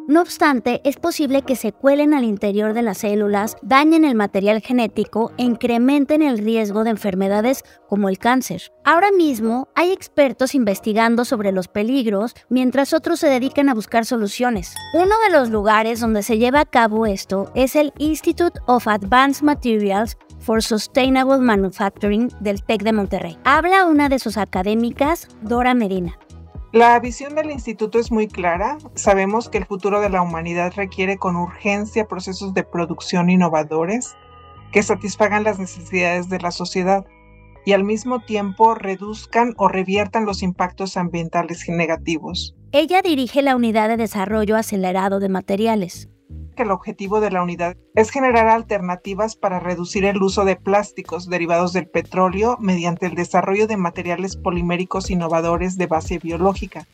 No 0.06 0.22
obstante, 0.22 0.82
es 0.84 0.98
posible 0.98 1.44
que 1.44 1.56
se 1.56 1.72
cuelen 1.72 2.14
al 2.14 2.26
interior 2.26 2.74
de 2.74 2.82
las 2.82 2.98
células, 2.98 3.56
dañen 3.62 4.04
el 4.04 4.16
material 4.16 4.60
genético 4.60 5.32
e 5.38 5.44
incrementen 5.44 6.22
el 6.22 6.40
riesgo 6.40 6.84
de 6.84 6.90
enfermedades 6.90 7.64
como 7.88 8.10
el 8.10 8.18
cáncer. 8.18 8.74
Ahora 8.84 9.14
mismo 9.14 9.70
hay 9.76 9.94
expertos 9.94 10.56
investigando 10.56 11.24
sobre 11.24 11.54
los 11.54 11.70
peligros 11.70 12.36
mientras 12.50 12.92
otros 12.92 13.22
se 13.22 13.30
dedican 13.30 13.70
a 13.70 13.74
buscar 13.74 14.06
soluciones. 14.06 14.76
Uno 14.94 15.16
de 15.26 15.32
los 15.32 15.50
lugares 15.50 16.02
donde 16.02 16.22
se 16.22 16.38
lleva 16.38 16.60
a 16.60 16.66
cabo 16.66 17.06
esto 17.06 17.50
es 17.56 17.78
el 17.78 17.94
Institute 17.98 18.60
of 18.66 18.90
Advanced 18.90 19.44
Materials 19.44 20.18
for 20.40 20.62
Sustainable 20.62 21.38
Manufacturing 21.38 22.30
del 22.42 22.62
TEC 22.62 22.84
de 22.84 22.92
Monterrey. 22.92 23.38
Habla 23.46 23.86
una 23.86 24.10
de 24.10 24.20
sus 24.20 24.38
académicas, 24.38 25.30
Dora 25.44 25.74
Medina. 25.74 26.20
La 26.74 27.00
visión 27.00 27.36
del 27.36 27.52
instituto 27.52 28.00
es 28.00 28.12
muy 28.12 28.28
clara. 28.28 28.80
Sabemos 28.96 29.48
que 29.48 29.60
el 29.60 29.66
futuro 29.68 30.02
de 30.02 30.10
la 30.10 30.24
humanidad 30.24 30.74
requiere 30.76 31.20
con 31.20 31.36
urgencia 31.36 32.08
procesos 32.08 32.56
de 32.56 32.64
producción 32.64 33.30
innovadores 33.30 34.16
que 34.72 34.82
satisfagan 34.82 35.44
las 35.44 35.60
necesidades 35.60 36.30
de 36.30 36.40
la 36.40 36.50
sociedad 36.50 37.06
y 37.64 37.74
al 37.74 37.84
mismo 37.84 38.22
tiempo 38.22 38.74
reduzcan 38.74 39.54
o 39.58 39.68
reviertan 39.68 40.26
los 40.26 40.42
impactos 40.42 40.98
ambientales 40.98 41.70
negativos. 41.70 42.56
Ella 42.72 43.04
dirige 43.04 43.44
la 43.44 43.56
unidad 43.56 43.88
de 43.88 43.98
desarrollo 43.98 44.56
acelerado 44.56 45.20
de 45.20 45.30
materiales, 45.30 46.10
que 46.54 46.64
el 46.64 46.72
objetivo 46.72 47.20
de 47.20 47.32
la 47.32 47.44
unidad 47.44 47.76
es 47.96 48.10
generar 48.10 48.48
alternativas 48.48 49.36
para 49.36 49.60
reducir 49.60 50.06
el 50.06 50.22
uso 50.22 50.46
de 50.46 50.56
plásticos 50.56 51.30
derivados 51.30 51.74
del 51.74 51.88
petróleo 51.88 52.58
mediante 52.60 53.06
el 53.06 53.16
desarrollo 53.16 53.68
de 53.68 53.78
materiales 53.78 54.36
poliméricos 54.38 55.10
innovadores 55.10 55.78
de 55.78 55.88
base 55.88 56.20
biológica 56.20 56.88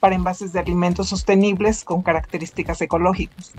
para 0.00 0.14
envases 0.14 0.52
de 0.52 0.60
alimentos 0.60 1.08
sostenibles 1.08 1.84
con 1.84 2.02
características 2.02 2.80
ecológicas. 2.82 3.52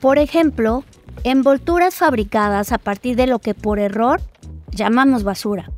Por 0.00 0.18
ejemplo, 0.18 0.84
envolturas 1.24 1.94
fabricadas 1.94 2.72
a 2.72 2.78
partir 2.78 3.16
de 3.16 3.26
lo 3.26 3.38
que 3.38 3.54
por 3.54 3.78
error 3.78 4.20
llamamos 4.70 5.24
basura. 5.24 5.70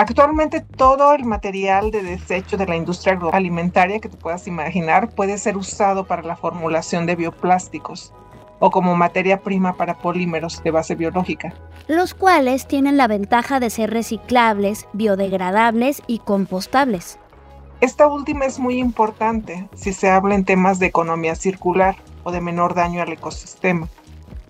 Actualmente 0.00 0.62
todo 0.62 1.12
el 1.12 1.26
material 1.26 1.90
de 1.90 2.02
desecho 2.02 2.56
de 2.56 2.64
la 2.64 2.74
industria 2.74 3.18
alimentaria 3.32 4.00
que 4.00 4.08
te 4.08 4.16
puedas 4.16 4.46
imaginar 4.46 5.10
puede 5.10 5.36
ser 5.36 5.58
usado 5.58 6.06
para 6.06 6.22
la 6.22 6.36
formulación 6.36 7.04
de 7.04 7.16
bioplásticos 7.16 8.14
o 8.60 8.70
como 8.70 8.96
materia 8.96 9.42
prima 9.42 9.74
para 9.74 9.98
polímeros 9.98 10.62
de 10.62 10.70
base 10.70 10.94
biológica. 10.94 11.52
Los 11.86 12.14
cuales 12.14 12.66
tienen 12.66 12.96
la 12.96 13.08
ventaja 13.08 13.60
de 13.60 13.68
ser 13.68 13.90
reciclables, 13.90 14.88
biodegradables 14.94 16.00
y 16.06 16.20
compostables. 16.20 17.18
Esta 17.82 18.06
última 18.06 18.46
es 18.46 18.58
muy 18.58 18.78
importante 18.78 19.68
si 19.74 19.92
se 19.92 20.08
habla 20.08 20.34
en 20.34 20.46
temas 20.46 20.78
de 20.78 20.86
economía 20.86 21.34
circular 21.34 21.96
o 22.24 22.32
de 22.32 22.40
menor 22.40 22.74
daño 22.74 23.02
al 23.02 23.12
ecosistema, 23.12 23.86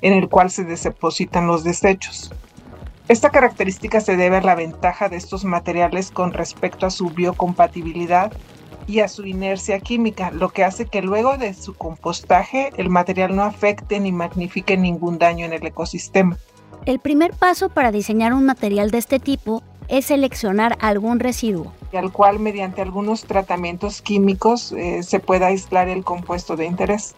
en 0.01 0.13
el 0.13 0.29
cual 0.29 0.49
se 0.53 0.63
depositan 0.63 1.49
los 1.49 1.65
desechos. 1.65 2.31
Esta 3.11 3.31
característica 3.31 4.01
se 4.01 4.17
debe 4.17 4.37
a 4.37 4.41
la 4.41 4.55
ventaja 4.55 5.09
de 5.09 5.17
estos 5.17 5.45
materiales 5.45 6.13
con 6.13 6.33
respecto 6.33 6.87
a 6.87 6.91
su 6.91 7.11
biocompatibilidad 7.11 8.33
y 8.87 9.01
a 9.01 9.09
su 9.09 9.27
inercia 9.27 9.81
química, 9.81 10.31
lo 10.31 10.51
que 10.51 10.63
hace 10.63 10.87
que 10.87 11.03
luego 11.03 11.37
de 11.37 11.53
su 11.55 11.75
compostaje 11.75 12.71
el 12.77 12.89
material 12.89 13.35
no 13.35 13.43
afecte 13.43 13.99
ni 13.99 14.13
magnifique 14.13 14.77
ningún 14.77 15.19
daño 15.19 15.45
en 15.45 15.53
el 15.53 15.67
ecosistema. 15.67 16.39
El 16.87 17.01
primer 17.01 17.33
paso 17.33 17.69
para 17.69 17.91
diseñar 17.91 18.33
un 18.33 18.47
material 18.47 18.93
de 18.93 18.99
este 18.99 19.19
tipo 19.19 19.65
es 19.89 20.07
seleccionar 20.07 20.79
algún 20.81 21.19
residuo. 21.19 21.73
Al 21.93 22.13
cual 22.13 22.39
mediante 22.39 22.81
algunos 22.81 23.25
tratamientos 23.25 24.03
químicos 24.03 24.71
eh, 24.71 25.03
se 25.03 25.19
pueda 25.19 25.49
aislar 25.49 25.89
el 25.89 26.05
compuesto 26.05 26.55
de 26.55 26.67
interés. 26.67 27.17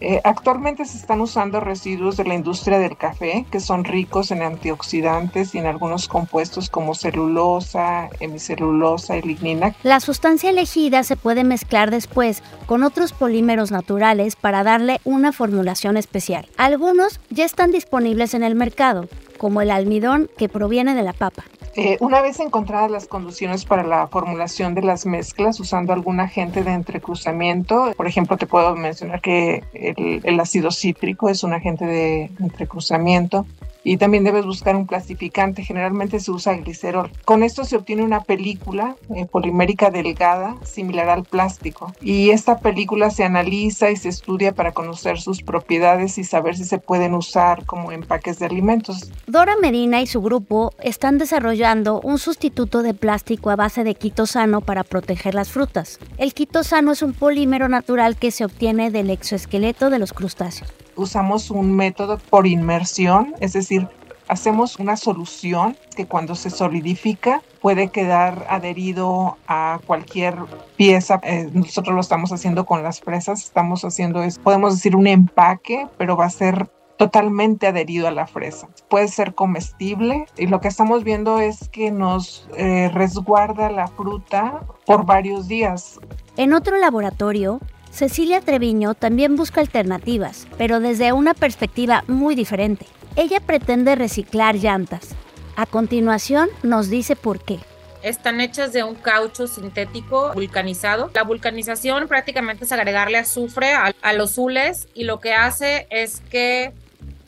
Eh, 0.00 0.20
actualmente 0.24 0.84
se 0.86 0.96
están 0.96 1.20
usando 1.20 1.60
residuos 1.60 2.16
de 2.16 2.24
la 2.24 2.34
industria 2.34 2.78
del 2.78 2.96
café 2.96 3.44
que 3.50 3.60
son 3.60 3.84
ricos 3.84 4.30
en 4.30 4.42
antioxidantes 4.42 5.54
y 5.54 5.58
en 5.58 5.66
algunos 5.66 6.08
compuestos 6.08 6.70
como 6.70 6.94
celulosa, 6.94 8.08
hemicelulosa 8.18 9.16
y 9.18 9.22
lignina. 9.22 9.74
La 9.82 10.00
sustancia 10.00 10.50
elegida 10.50 11.02
se 11.02 11.16
puede 11.16 11.44
mezclar 11.44 11.90
después 11.90 12.42
con 12.66 12.82
otros 12.82 13.12
polímeros 13.12 13.70
naturales 13.70 14.36
para 14.36 14.64
darle 14.64 15.00
una 15.04 15.32
formulación 15.32 15.96
especial. 15.96 16.48
Algunos 16.56 17.20
ya 17.28 17.44
están 17.44 17.70
disponibles 17.70 18.32
en 18.34 18.42
el 18.42 18.54
mercado, 18.54 19.08
como 19.38 19.60
el 19.60 19.70
almidón 19.70 20.30
que 20.38 20.48
proviene 20.48 20.94
de 20.94 21.02
la 21.02 21.12
papa. 21.12 21.44
Eh, 21.76 21.96
una 22.00 22.20
vez 22.20 22.40
encontradas 22.40 22.90
las 22.90 23.06
condiciones 23.06 23.64
para 23.64 23.84
la 23.84 24.08
formulación 24.08 24.74
de 24.74 24.82
las 24.82 25.06
mezclas 25.06 25.60
usando 25.60 25.92
algún 25.92 26.18
agente 26.18 26.64
de 26.64 26.72
entrecruzamiento, 26.72 27.92
por 27.96 28.08
ejemplo, 28.08 28.36
te 28.36 28.46
puedo 28.46 28.74
mencionar 28.74 29.20
que 29.20 29.62
el, 29.72 30.40
ácido 30.40 30.72
cítrico 30.72 31.28
es 31.28 31.44
un 31.44 31.52
agente 31.52 31.86
de 31.86 32.30
entrecruzamiento. 32.40 33.46
Y 33.84 33.96
también 33.96 34.24
debes 34.24 34.44
buscar 34.44 34.76
un 34.76 34.86
plastificante. 34.86 35.64
Generalmente 35.64 36.20
se 36.20 36.30
usa 36.30 36.54
glicerol. 36.54 37.10
Con 37.24 37.42
esto 37.42 37.64
se 37.64 37.76
obtiene 37.76 38.02
una 38.02 38.20
película 38.20 38.96
eh, 39.14 39.26
polimérica 39.26 39.90
delgada 39.90 40.56
similar 40.64 41.08
al 41.08 41.24
plástico 41.24 41.92
y 42.00 42.30
esta 42.30 42.58
película 42.58 43.10
se 43.10 43.24
analiza 43.24 43.90
y 43.90 43.96
se 43.96 44.08
estudia 44.08 44.54
para 44.54 44.72
conocer 44.72 45.20
sus 45.20 45.42
propiedades 45.42 46.18
y 46.18 46.24
saber 46.24 46.56
si 46.56 46.64
se 46.64 46.78
pueden 46.78 47.14
usar 47.14 47.64
como 47.66 47.92
empaques 47.92 48.38
de 48.38 48.46
alimentos. 48.46 49.10
Dora 49.26 49.56
Medina 49.60 50.00
y 50.00 50.06
su 50.06 50.20
grupo 50.20 50.72
están 50.82 51.18
desarrollando 51.18 52.00
un 52.00 52.18
sustituto 52.18 52.82
de 52.82 52.94
plástico 52.94 53.50
a 53.50 53.56
base 53.56 53.84
de 53.84 53.94
quitosano 53.94 54.60
para 54.60 54.84
proteger 54.84 55.34
las 55.34 55.50
frutas. 55.50 55.98
El 56.18 56.34
quitosano 56.34 56.92
es 56.92 57.02
un 57.02 57.12
polímero 57.12 57.68
natural 57.68 58.16
que 58.16 58.30
se 58.30 58.44
obtiene 58.44 58.90
del 58.90 59.10
exoesqueleto 59.10 59.90
de 59.90 59.98
los 59.98 60.12
crustáceos. 60.12 60.72
Usamos 61.00 61.50
un 61.50 61.74
método 61.74 62.18
por 62.18 62.46
inmersión, 62.46 63.34
es 63.40 63.54
decir, 63.54 63.88
hacemos 64.28 64.78
una 64.78 64.98
solución 64.98 65.74
que 65.96 66.04
cuando 66.04 66.34
se 66.34 66.50
solidifica 66.50 67.40
puede 67.62 67.88
quedar 67.88 68.44
adherido 68.50 69.38
a 69.48 69.80
cualquier 69.86 70.36
pieza. 70.76 71.18
Eh, 71.22 71.48
nosotros 71.54 71.94
lo 71.94 72.02
estamos 72.02 72.32
haciendo 72.32 72.66
con 72.66 72.82
las 72.82 73.00
fresas, 73.00 73.42
estamos 73.42 73.82
haciendo, 73.82 74.22
es, 74.22 74.38
podemos 74.38 74.74
decir, 74.74 74.94
un 74.94 75.06
empaque, 75.06 75.88
pero 75.96 76.18
va 76.18 76.26
a 76.26 76.30
ser 76.30 76.70
totalmente 76.98 77.66
adherido 77.66 78.06
a 78.06 78.10
la 78.10 78.26
fresa. 78.26 78.68
Puede 78.90 79.08
ser 79.08 79.34
comestible 79.34 80.26
y 80.36 80.48
lo 80.48 80.60
que 80.60 80.68
estamos 80.68 81.02
viendo 81.02 81.40
es 81.40 81.70
que 81.70 81.90
nos 81.90 82.46
eh, 82.58 82.90
resguarda 82.92 83.70
la 83.70 83.88
fruta 83.88 84.60
por 84.84 85.06
varios 85.06 85.48
días. 85.48 85.98
En 86.36 86.52
otro 86.52 86.76
laboratorio, 86.76 87.58
Cecilia 87.90 88.40
Treviño 88.40 88.94
también 88.94 89.36
busca 89.36 89.60
alternativas, 89.60 90.46
pero 90.56 90.80
desde 90.80 91.12
una 91.12 91.34
perspectiva 91.34 92.04
muy 92.06 92.34
diferente. 92.34 92.86
Ella 93.16 93.40
pretende 93.40 93.94
reciclar 93.96 94.56
llantas. 94.56 95.10
A 95.56 95.66
continuación 95.66 96.48
nos 96.62 96.88
dice 96.88 97.16
por 97.16 97.40
qué 97.40 97.58
están 98.02 98.40
hechas 98.40 98.72
de 98.72 98.82
un 98.82 98.94
caucho 98.94 99.46
sintético 99.46 100.32
vulcanizado. 100.32 101.10
La 101.14 101.22
vulcanización 101.22 102.08
prácticamente 102.08 102.64
es 102.64 102.72
agregarle 102.72 103.18
azufre 103.18 103.72
a, 103.74 104.12
los 104.12 104.38
hules 104.38 104.88
y 104.94 105.04
lo 105.04 105.20
que 105.20 105.34
hace 105.34 105.86
es 105.90 106.20
que 106.30 106.72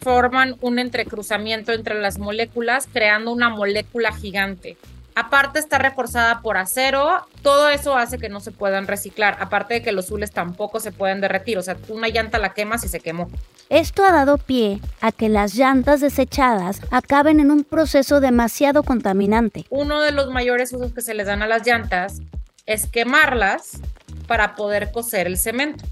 forman 0.01 0.57
un 0.61 0.79
entrecruzamiento 0.79 1.73
entre 1.73 2.01
las 2.01 2.19
moléculas, 2.19 2.89
creando 2.93 3.33
una 3.33 3.51
molécula 3.51 4.13
gigante. 4.13 4.77
Aparte 5.15 5.59
está 5.59 5.79
reforzada 5.79 6.41
por 6.41 6.57
acero, 6.57 7.27
todo 7.43 7.69
eso 7.69 7.97
hace 7.97 8.19
que 8.19 8.29
no 8.29 8.41
se 8.41 8.51
puedan 8.51 8.87
reciclar, 8.87 9.37
aparte 9.41 9.75
de 9.75 9.83
que 9.83 9.93
los 9.93 10.07
zules 10.07 10.31
tampoco 10.31 10.81
se 10.81 10.91
pueden 10.91 11.21
derretir, 11.21 11.59
o 11.59 11.63
sea, 11.63 11.77
una 11.89 12.09
llanta 12.09 12.39
la 12.39 12.55
quemas 12.55 12.85
y 12.85 12.89
se 12.89 13.01
quemó. 13.01 13.29
Esto 13.69 14.05
ha 14.05 14.13
dado 14.13 14.39
pie 14.39 14.81
a 15.01 15.13
que 15.13 15.29
las 15.29 15.55
llantas 15.55 16.01
desechadas 16.01 16.81
acaben 16.91 17.41
en 17.41 17.51
un 17.51 17.65
proceso 17.65 18.21
demasiado 18.21 18.83
contaminante. 18.83 19.67
Uno 19.69 20.01
de 20.01 20.13
los 20.13 20.31
mayores 20.31 20.73
usos 20.73 20.93
que 20.93 21.03
se 21.03 21.15
les 21.15 21.27
dan 21.27 21.43
a 21.43 21.47
las 21.47 21.67
llantas 21.67 22.21
es 22.67 22.87
quemarlas 22.87 23.81
para 24.27 24.55
poder 24.55 24.93
cocer 24.93 25.27
el 25.27 25.37
cemento. 25.37 25.85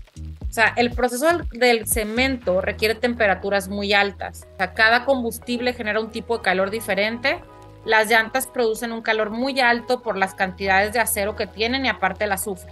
O 0.49 0.53
sea, 0.53 0.73
el 0.77 0.91
proceso 0.91 1.27
del 1.53 1.87
cemento 1.87 2.61
requiere 2.61 2.97
temperaturas 2.97 3.69
muy 3.69 3.93
altas. 3.93 4.49
O 4.55 4.57
sea, 4.57 4.75
cada 4.75 5.05
combustible 5.05 5.75
genera 5.75 6.00
un 6.00 6.11
tipo 6.11 6.39
de 6.39 6.43
calor 6.43 6.71
diferente. 6.71 7.41
Las 7.84 8.08
llantas 8.08 8.46
producen 8.46 8.92
un 8.92 9.02
calor 9.02 9.30
muy 9.30 9.58
alto 9.60 10.00
por 10.00 10.16
las 10.16 10.34
cantidades 10.34 10.92
de 10.92 11.00
acero 11.00 11.37
que 11.37 11.46
tienen 11.46 11.87
y 11.87 11.88
aparte 11.88 12.25
el 12.25 12.32
azufre. 12.32 12.70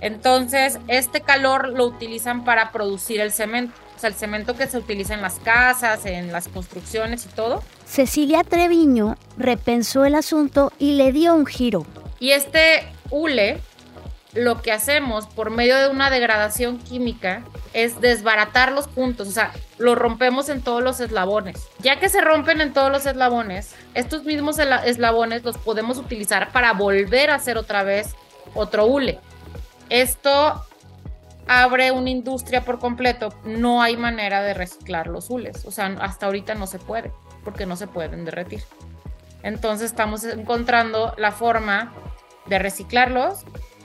Entonces, 0.00 0.78
este 0.88 1.22
calor 1.22 1.68
lo 1.68 1.86
utilizan 1.86 2.44
para 2.44 2.72
producir 2.72 3.20
el 3.20 3.32
cemento. 3.32 3.74
O 3.96 3.98
sea, 3.98 4.08
el 4.10 4.14
cemento 4.14 4.54
que 4.54 4.66
se 4.66 4.76
utiliza 4.76 5.14
en 5.14 5.22
las 5.22 5.38
casas, 5.38 6.04
en 6.04 6.30
las 6.30 6.48
construcciones 6.48 7.24
y 7.24 7.28
todo. 7.28 7.62
Cecilia 7.86 8.44
Treviño 8.44 9.16
repensó 9.38 10.04
el 10.04 10.14
asunto 10.14 10.72
y 10.78 10.96
le 10.96 11.12
dio 11.12 11.34
un 11.34 11.46
giro. 11.46 11.86
Y 12.20 12.30
este 12.32 12.86
hule 13.10 13.60
lo 14.34 14.62
que 14.62 14.72
hacemos 14.72 15.26
por 15.26 15.50
medio 15.50 15.76
de 15.78 15.88
una 15.88 16.10
degradación 16.10 16.78
química 16.78 17.42
es 17.72 18.00
desbaratar 18.00 18.72
los 18.72 18.88
puntos, 18.88 19.28
o 19.28 19.30
sea, 19.30 19.52
lo 19.78 19.94
rompemos 19.94 20.48
en 20.48 20.60
todos 20.60 20.82
los 20.82 21.00
eslabones. 21.00 21.68
Ya 21.78 22.00
que 22.00 22.08
se 22.08 22.20
rompen 22.20 22.60
en 22.60 22.72
todos 22.72 22.90
los 22.90 23.06
eslabones, 23.06 23.74
estos 23.94 24.24
mismos 24.24 24.58
eslabones 24.58 25.44
los 25.44 25.56
podemos 25.58 25.98
utilizar 25.98 26.50
para 26.52 26.72
volver 26.72 27.30
a 27.30 27.36
hacer 27.36 27.56
otra 27.56 27.84
vez 27.84 28.14
otro 28.54 28.86
hule. 28.86 29.20
Esto 29.88 30.64
abre 31.46 31.92
una 31.92 32.10
industria 32.10 32.64
por 32.64 32.78
completo. 32.78 33.32
No 33.44 33.82
hay 33.82 33.96
manera 33.96 34.42
de 34.42 34.54
reciclar 34.54 35.06
los 35.06 35.30
hules, 35.30 35.64
o 35.64 35.70
sea, 35.70 35.86
hasta 36.00 36.26
ahorita 36.26 36.54
no 36.54 36.66
se 36.66 36.78
puede, 36.78 37.12
porque 37.44 37.66
no 37.66 37.76
se 37.76 37.86
pueden 37.86 38.24
derretir. 38.24 38.62
Entonces 39.42 39.90
estamos 39.90 40.24
encontrando 40.24 41.14
la 41.18 41.30
forma 41.30 41.92
de 42.46 42.58
reciclarlos 42.58 43.44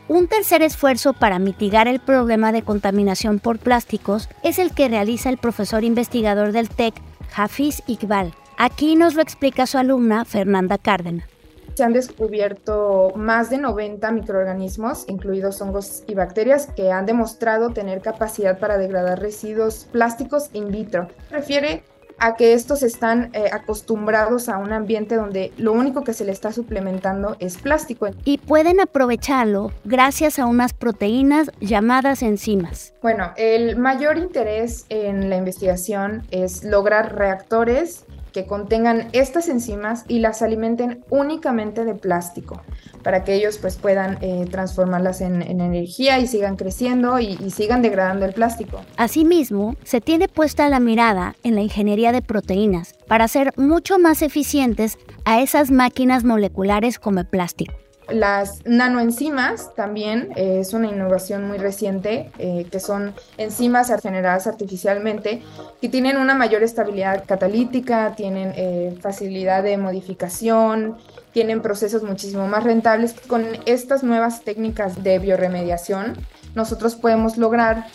un 0.10 0.28
tercer 0.28 0.63
esfuerzo 0.63 1.13
para 1.13 1.38
mitigar 1.38 1.88
el 1.88 2.00
problema 2.00 2.52
de 2.52 2.63
contaminación 2.63 3.39
por 3.39 3.60
plásticos 3.60 4.28
es 4.43 4.58
el 4.58 4.74
que 4.74 4.89
realiza 4.89 5.30
el 5.30 5.38
profesor 5.38 5.84
investigador 5.84 6.52
del 6.52 6.67
TEC, 6.67 6.95
Hafiz 7.34 7.84
Iqbal. 7.86 8.34
Aquí 8.58 8.95
nos 8.95 9.13
lo 9.13 9.22
explica 9.22 9.67
su 9.67 9.78
alumna 9.78 10.26
Fernanda 10.26 10.80
Cárdenas. 10.80 11.30
Se 11.76 11.84
han 11.84 11.93
descubierto 11.93 13.13
más 13.15 13.52
de 13.52 13.60
90 13.60 14.12
microorganismos, 14.12 15.06
incluidos 15.08 15.62
hongos 15.62 16.04
y 16.08 16.15
bacterias, 16.15 16.67
que 16.76 16.91
han 16.91 17.06
demostrado 17.06 17.69
tener 17.69 18.02
capacidad 18.02 18.60
para 18.60 18.78
degradar 18.78 19.22
residuos 19.22 19.88
plásticos 19.91 20.50
in 20.54 20.72
vitro. 20.72 21.08
Refiere 21.30 21.84
a 22.20 22.36
que 22.36 22.54
estos 22.54 22.84
están 22.84 23.30
eh, 23.34 23.46
acostumbrados 23.52 24.50
a 24.50 24.58
un 24.58 24.74
ambiente 24.74 25.16
donde 25.16 25.52
lo 25.58 25.74
único 25.74 26.04
que 26.04 26.14
se 26.14 26.26
le 26.26 26.32
está 26.32 26.52
suplementando 26.52 27.36
es 27.40 27.58
plástico. 27.58 28.08
Y 28.26 28.38
pueden 28.38 28.80
aprovecharlo 28.80 29.72
gracias 29.86 30.40
a 30.40 30.46
unas 30.46 30.74
proteínas 30.74 31.52
llamadas 31.60 32.22
enzimas. 32.22 32.94
Bueno, 33.02 33.32
el 33.38 33.78
mayor 33.78 34.18
interés 34.18 34.86
en 34.90 35.30
la 35.30 35.38
investigación 35.38 36.24
es 36.32 36.64
lograr 36.64 37.16
reactores 37.16 38.06
que 38.32 38.46
contengan 38.46 39.10
estas 39.13 39.50
enzimas 39.50 40.06
y 40.08 40.20
las 40.20 40.42
alimenten 40.42 41.04
únicamente 41.10 41.86
de 41.86 41.96
plástico 41.96 42.62
para 43.04 43.24
que 43.24 43.34
ellos 43.34 43.58
pues 43.58 43.78
puedan 43.78 44.18
eh, 44.22 44.46
transformarlas 44.50 45.22
en, 45.22 45.42
energía 45.42 46.20
y 46.20 46.28
sigan 46.28 46.56
creciendo 46.56 47.20
y, 47.20 47.38
sigan 47.50 47.82
degradando 47.82 48.26
el 48.26 48.34
plástico. 48.34 48.82
Asimismo, 48.98 49.76
se 49.84 50.02
tiene 50.02 50.28
puesta 50.28 50.70
la 50.70 50.80
mirada 50.80 51.36
en 51.44 51.56
la 51.56 51.62
ingeniería 51.62 52.12
de 52.12 52.22
proteínas 52.22 52.94
para 53.08 53.26
hacer 53.26 53.54
mucho 53.58 54.00
más 54.00 54.22
eficientes 54.22 54.98
a 55.26 55.42
esas 55.42 55.72
máquinas 55.72 56.24
moleculares 56.24 57.00
como 57.00 57.20
el 57.20 57.28
plástico. 57.28 57.74
Las 58.12 58.65
nanoenzimas 58.65 59.74
también 59.76 60.30
eh, 60.36 60.60
es 60.62 60.74
una 60.74 60.88
innovación 60.88 61.48
muy 61.48 61.58
reciente, 61.58 62.32
eh, 62.38 62.67
que 62.72 62.80
son 62.80 63.13
enzimas 63.38 63.91
generadas 64.02 64.48
artificialmente, 64.48 65.41
que 65.82 65.89
tienen 65.89 66.17
una 66.17 66.36
mayor 66.36 66.63
estabilidad 66.63 67.24
catalítica, 67.26 68.15
tienen 68.15 68.54
eh, 68.56 68.98
facilidad 69.02 69.63
de 69.63 69.78
modificación, 69.78 70.98
tienen 71.34 71.62
procesos 71.62 72.04
muchísimo 72.04 72.48
más 72.48 72.63
rentables. 72.63 73.13
Con 73.28 73.45
estas 73.65 74.04
nuevas 74.04 74.43
técnicas 74.43 75.04
de 75.04 75.19
bioremediación, 75.19 76.15
nosotros 76.56 76.95
podemos 76.95 77.38
lograr 77.38 77.86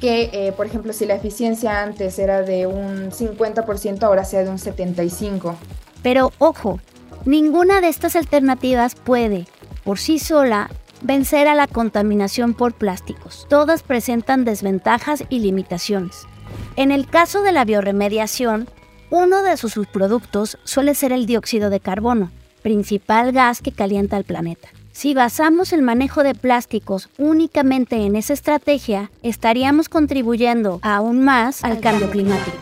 que, 0.00 0.52
por 0.56 0.66
ejemplo, 0.66 0.92
si 0.92 1.06
la 1.06 1.14
eficiencia 1.14 1.80
antes 1.80 2.18
era 2.18 2.42
de 2.42 2.66
un 2.66 3.12
50%, 3.12 4.02
ahora 4.02 4.24
sea 4.24 4.42
de 4.42 4.50
un 4.50 4.58
75%. 4.58 5.54
Pero 6.02 6.32
ojo, 6.38 6.80
Ninguna 7.24 7.80
de 7.80 7.88
estas 7.88 8.16
alternativas 8.16 8.96
puede, 8.96 9.46
por 9.84 9.98
sí 9.98 10.18
sola, 10.18 10.70
vencer 11.02 11.46
a 11.46 11.54
la 11.54 11.68
contaminación 11.68 12.52
por 12.52 12.72
plásticos. 12.74 13.46
Todas 13.48 13.84
presentan 13.84 14.44
desventajas 14.44 15.24
y 15.28 15.38
limitaciones. 15.38 16.26
En 16.74 16.90
el 16.90 17.06
caso 17.06 17.42
de 17.42 17.52
la 17.52 17.64
bioremediación, 17.64 18.68
uno 19.10 19.42
de 19.42 19.56
sus 19.56 19.74
subproductos 19.74 20.58
suele 20.64 20.94
ser 20.94 21.12
el 21.12 21.26
dióxido 21.26 21.70
de 21.70 21.78
carbono, 21.78 22.32
principal 22.62 23.30
gas 23.30 23.62
que 23.62 23.70
calienta 23.70 24.16
el 24.16 24.24
planeta. 24.24 24.68
Si 24.90 25.14
basamos 25.14 25.72
el 25.72 25.82
manejo 25.82 26.24
de 26.24 26.34
plásticos 26.34 27.08
únicamente 27.18 27.96
en 27.96 28.16
esa 28.16 28.32
estrategia, 28.32 29.10
estaríamos 29.22 29.88
contribuyendo 29.88 30.80
aún 30.82 31.24
más 31.24 31.62
al 31.62 31.80
cambio 31.80 32.10
climático. 32.10 32.56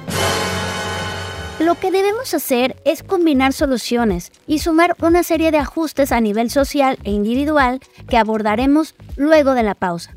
Lo 1.60 1.74
que 1.74 1.90
debemos 1.90 2.32
hacer 2.32 2.74
es 2.86 3.02
combinar 3.02 3.52
soluciones 3.52 4.32
y 4.46 4.60
sumar 4.60 4.96
una 5.02 5.22
serie 5.22 5.50
de 5.50 5.58
ajustes 5.58 6.10
a 6.10 6.18
nivel 6.18 6.48
social 6.48 6.98
e 7.04 7.10
individual 7.10 7.80
que 8.08 8.16
abordaremos 8.16 8.94
luego 9.16 9.52
de 9.52 9.62
la 9.62 9.74
pausa. 9.74 10.16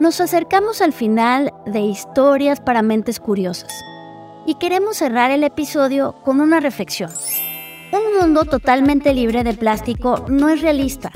Nos 0.00 0.20
acercamos 0.20 0.82
al 0.82 0.92
final 0.92 1.52
de 1.66 1.78
Historias 1.80 2.60
para 2.60 2.82
mentes 2.82 3.20
curiosas 3.20 3.72
y 4.44 4.56
queremos 4.56 4.96
cerrar 4.96 5.30
el 5.30 5.44
episodio 5.44 6.16
con 6.24 6.40
una 6.40 6.58
reflexión. 6.58 7.10
Un 7.92 8.20
mundo 8.20 8.44
totalmente 8.44 9.14
libre 9.14 9.44
de 9.44 9.54
plástico 9.54 10.24
no 10.28 10.48
es 10.48 10.62
realista. 10.62 11.12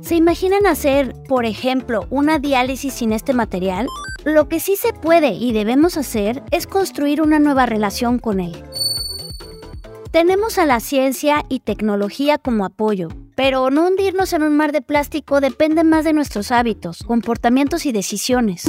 ¿Se 0.00 0.14
imaginan 0.14 0.64
hacer, 0.64 1.14
por 1.28 1.44
ejemplo, 1.44 2.06
una 2.08 2.38
diálisis 2.38 2.94
sin 2.94 3.12
este 3.12 3.34
material? 3.34 3.88
Lo 4.24 4.48
que 4.48 4.60
sí 4.60 4.76
se 4.76 4.92
puede 4.92 5.30
y 5.30 5.52
debemos 5.52 5.96
hacer 5.96 6.44
es 6.52 6.68
construir 6.68 7.20
una 7.20 7.40
nueva 7.40 7.66
relación 7.66 8.20
con 8.20 8.38
él. 8.38 8.54
Tenemos 10.12 10.58
a 10.58 10.66
la 10.66 10.78
ciencia 10.78 11.44
y 11.48 11.60
tecnología 11.60 12.38
como 12.38 12.64
apoyo, 12.64 13.08
pero 13.36 13.70
no 13.70 13.86
hundirnos 13.86 14.32
en 14.32 14.42
un 14.42 14.56
mar 14.56 14.72
de 14.72 14.82
plástico 14.82 15.40
depende 15.40 15.84
más 15.84 16.04
de 16.04 16.12
nuestros 16.12 16.50
hábitos, 16.50 17.04
comportamientos 17.06 17.86
y 17.86 17.92
decisiones. 17.92 18.64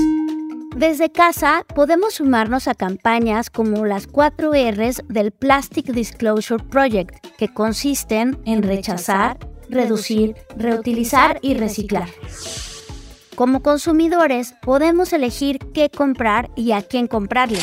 Desde 0.76 1.12
casa 1.12 1.66
podemos 1.74 2.16
sumarnos 2.16 2.68
a 2.68 2.76
campañas 2.76 3.50
como 3.50 3.86
las 3.86 4.06
4 4.06 4.52
Rs 4.52 5.02
del 5.08 5.32
Plastic 5.32 5.88
Disclosure 5.88 6.64
Project, 6.64 7.26
que 7.38 7.52
consisten 7.52 8.38
en 8.46 8.62
rechazar, 8.62 9.40
reducir, 9.70 10.36
reutilizar 10.56 11.40
y 11.42 11.56
reciclar. 11.56 12.10
Como 13.36 13.64
consumidores 13.64 14.54
podemos 14.62 15.14
elegir 15.14 15.60
qué 15.74 15.90
comprar 15.90 16.52
y 16.56 16.74
a 16.74 16.82
quién 16.82 17.08
comprarle 17.08 17.60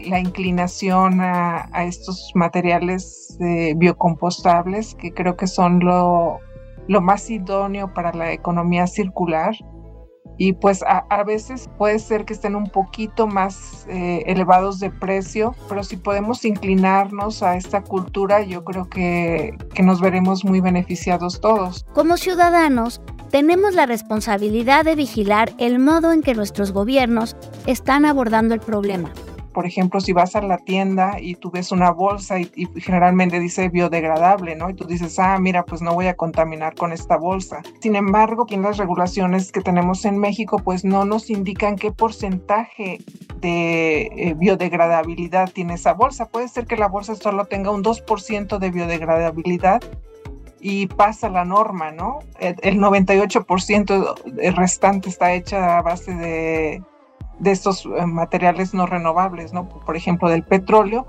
la 0.00 0.20
inclinación 0.20 1.20
a, 1.20 1.68
estos 1.84 2.32
materiales 2.34 3.36
biocompostables, 3.76 4.94
que 4.94 5.12
creo 5.12 5.36
que 5.36 5.46
son 5.46 5.80
lo, 5.80 6.40
más 7.00 7.30
idóneo 7.30 7.92
para 7.92 8.12
la 8.12 8.32
economía 8.32 8.86
circular. 8.86 9.54
Y 10.40 10.52
pues 10.52 10.84
a, 10.86 11.24
veces 11.24 11.68
puede 11.78 11.98
ser 11.98 12.24
que 12.24 12.32
estén 12.32 12.54
un 12.54 12.70
poquito 12.70 13.26
más 13.26 13.86
eh, 13.88 14.22
elevados 14.26 14.78
de 14.78 14.88
precio, 14.88 15.52
pero 15.68 15.82
si 15.82 15.96
podemos 15.96 16.44
inclinarnos 16.44 17.42
a 17.42 17.56
esta 17.56 17.82
cultura, 17.82 18.42
yo 18.44 18.62
creo 18.64 18.88
que 18.88 19.52
nos 19.82 20.00
veremos 20.00 20.44
muy 20.44 20.60
beneficiados 20.60 21.40
todos. 21.40 21.84
Como 21.92 22.16
ciudadanos, 22.16 23.00
tenemos 23.30 23.74
la 23.74 23.86
responsabilidad 23.86 24.84
de 24.84 24.94
vigilar 24.94 25.52
el 25.58 25.80
modo 25.80 26.12
en 26.12 26.22
que 26.22 26.34
nuestros 26.34 26.72
gobiernos 26.72 27.36
están 27.66 28.04
abordando 28.04 28.54
el 28.54 28.60
problema 28.60 29.12
por 29.58 29.66
ejemplo, 29.66 30.00
si 30.00 30.12
vas 30.12 30.36
a 30.36 30.40
la 30.40 30.58
tienda 30.58 31.16
y 31.20 31.34
tú 31.34 31.50
ves 31.50 31.72
una 31.72 31.90
bolsa 31.90 32.38
y, 32.38 32.48
generalmente 32.76 33.40
dice 33.40 33.68
biodegradable, 33.68 34.54
¿no? 34.54 34.70
Y 34.70 34.74
tú 34.74 34.86
dices, 34.86 35.18
ah, 35.18 35.36
mira, 35.40 35.64
pues 35.64 35.82
no 35.82 35.94
voy 35.94 36.06
a 36.06 36.14
contaminar 36.14 36.76
con 36.76 36.92
esta 36.92 37.16
bolsa. 37.16 37.62
Sin 37.80 37.96
embargo, 37.96 38.46
en 38.50 38.62
las 38.62 38.76
regulaciones 38.76 39.50
que 39.50 39.60
tenemos 39.60 40.04
en 40.04 40.16
México, 40.16 40.60
pues 40.62 40.84
no 40.84 41.04
nos 41.04 41.28
indican 41.28 41.74
qué 41.74 41.90
porcentaje 41.90 42.98
de 43.40 44.02
eh, 44.02 44.34
biodegradabilidad 44.38 45.50
tiene 45.50 45.74
esa 45.74 45.92
bolsa. 45.92 46.28
Puede 46.28 46.46
ser 46.46 46.66
que 46.66 46.76
la 46.76 46.86
bolsa 46.86 47.16
solo 47.16 47.46
tenga 47.46 47.72
un 47.72 47.82
2% 47.82 48.58
de 48.58 48.70
biodegradabilidad 48.70 49.82
y 50.60 50.86
pasa 50.86 51.28
la 51.30 51.44
norma, 51.44 51.90
¿no? 51.90 52.20
El 52.38 52.78
98% 52.78 54.54
restante 54.54 55.08
está 55.08 55.32
hecha 55.32 55.78
a 55.78 55.82
base 55.82 56.14
de 56.14 56.80
de 57.38 57.50
estos 57.50 57.84
eh, 57.86 58.06
materiales 58.06 58.74
no 58.74 58.86
renovables, 58.86 59.52
¿no? 59.52 59.68
Por 59.68 59.96
ejemplo, 59.96 60.28
del 60.28 60.42
petróleo, 60.42 61.06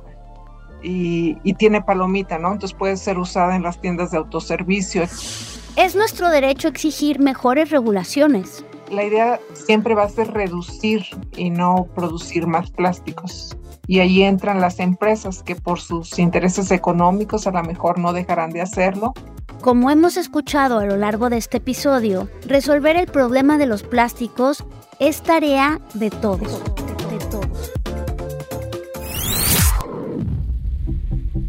y, 0.81 1.53
tiene 1.55 1.81
palomita, 1.81 2.37
¿no? 2.37 2.51
Entonces 2.51 2.77
puede 2.77 2.97
ser 2.97 3.17
usada 3.17 3.55
en 3.55 3.63
las 3.63 3.79
tiendas 3.81 4.11
de 4.11 4.17
autoservicio. 4.17 5.03
Es 5.03 5.95
nuestro 5.95 6.29
derecho 6.29 6.67
exigir 6.67 7.19
mejores 7.19 7.69
regulaciones. 7.69 8.65
La 8.91 9.03
idea 9.03 9.39
siempre 9.53 9.93
va 9.93 10.03
a 10.03 10.09
ser 10.09 10.31
reducir 10.31 11.05
y 11.37 11.49
no 11.49 11.87
producir 11.95 12.47
más 12.47 12.71
plásticos. 12.71 13.55
Y 13.87 13.99
ahí 13.99 14.23
entran 14.23 14.61
las 14.61 14.79
empresas 14.79 15.43
que 15.43 15.55
por 15.55 15.79
sus 15.79 16.17
intereses 16.19 16.71
económicos 16.71 17.47
a 17.47 17.51
lo 17.51 17.63
mejor 17.63 17.99
no 17.99 18.13
dejarán 18.13 18.51
de 18.51 18.61
hacerlo. 18.61 19.13
Como 19.61 19.91
hemos 19.91 20.15
escuchado 20.15 20.79
a 20.79 20.85
lo 20.85 20.95
largo 20.95 21.29
de 21.29 21.37
este 21.37 21.57
episodio, 21.57 22.29
resolver 22.47 22.95
el 22.95 23.07
problema 23.07 23.57
de 23.57 23.65
los 23.65 23.83
plásticos 23.83 24.63
es 24.99 25.21
tarea 25.21 25.79
de 25.93 26.09
todos. 26.09 26.61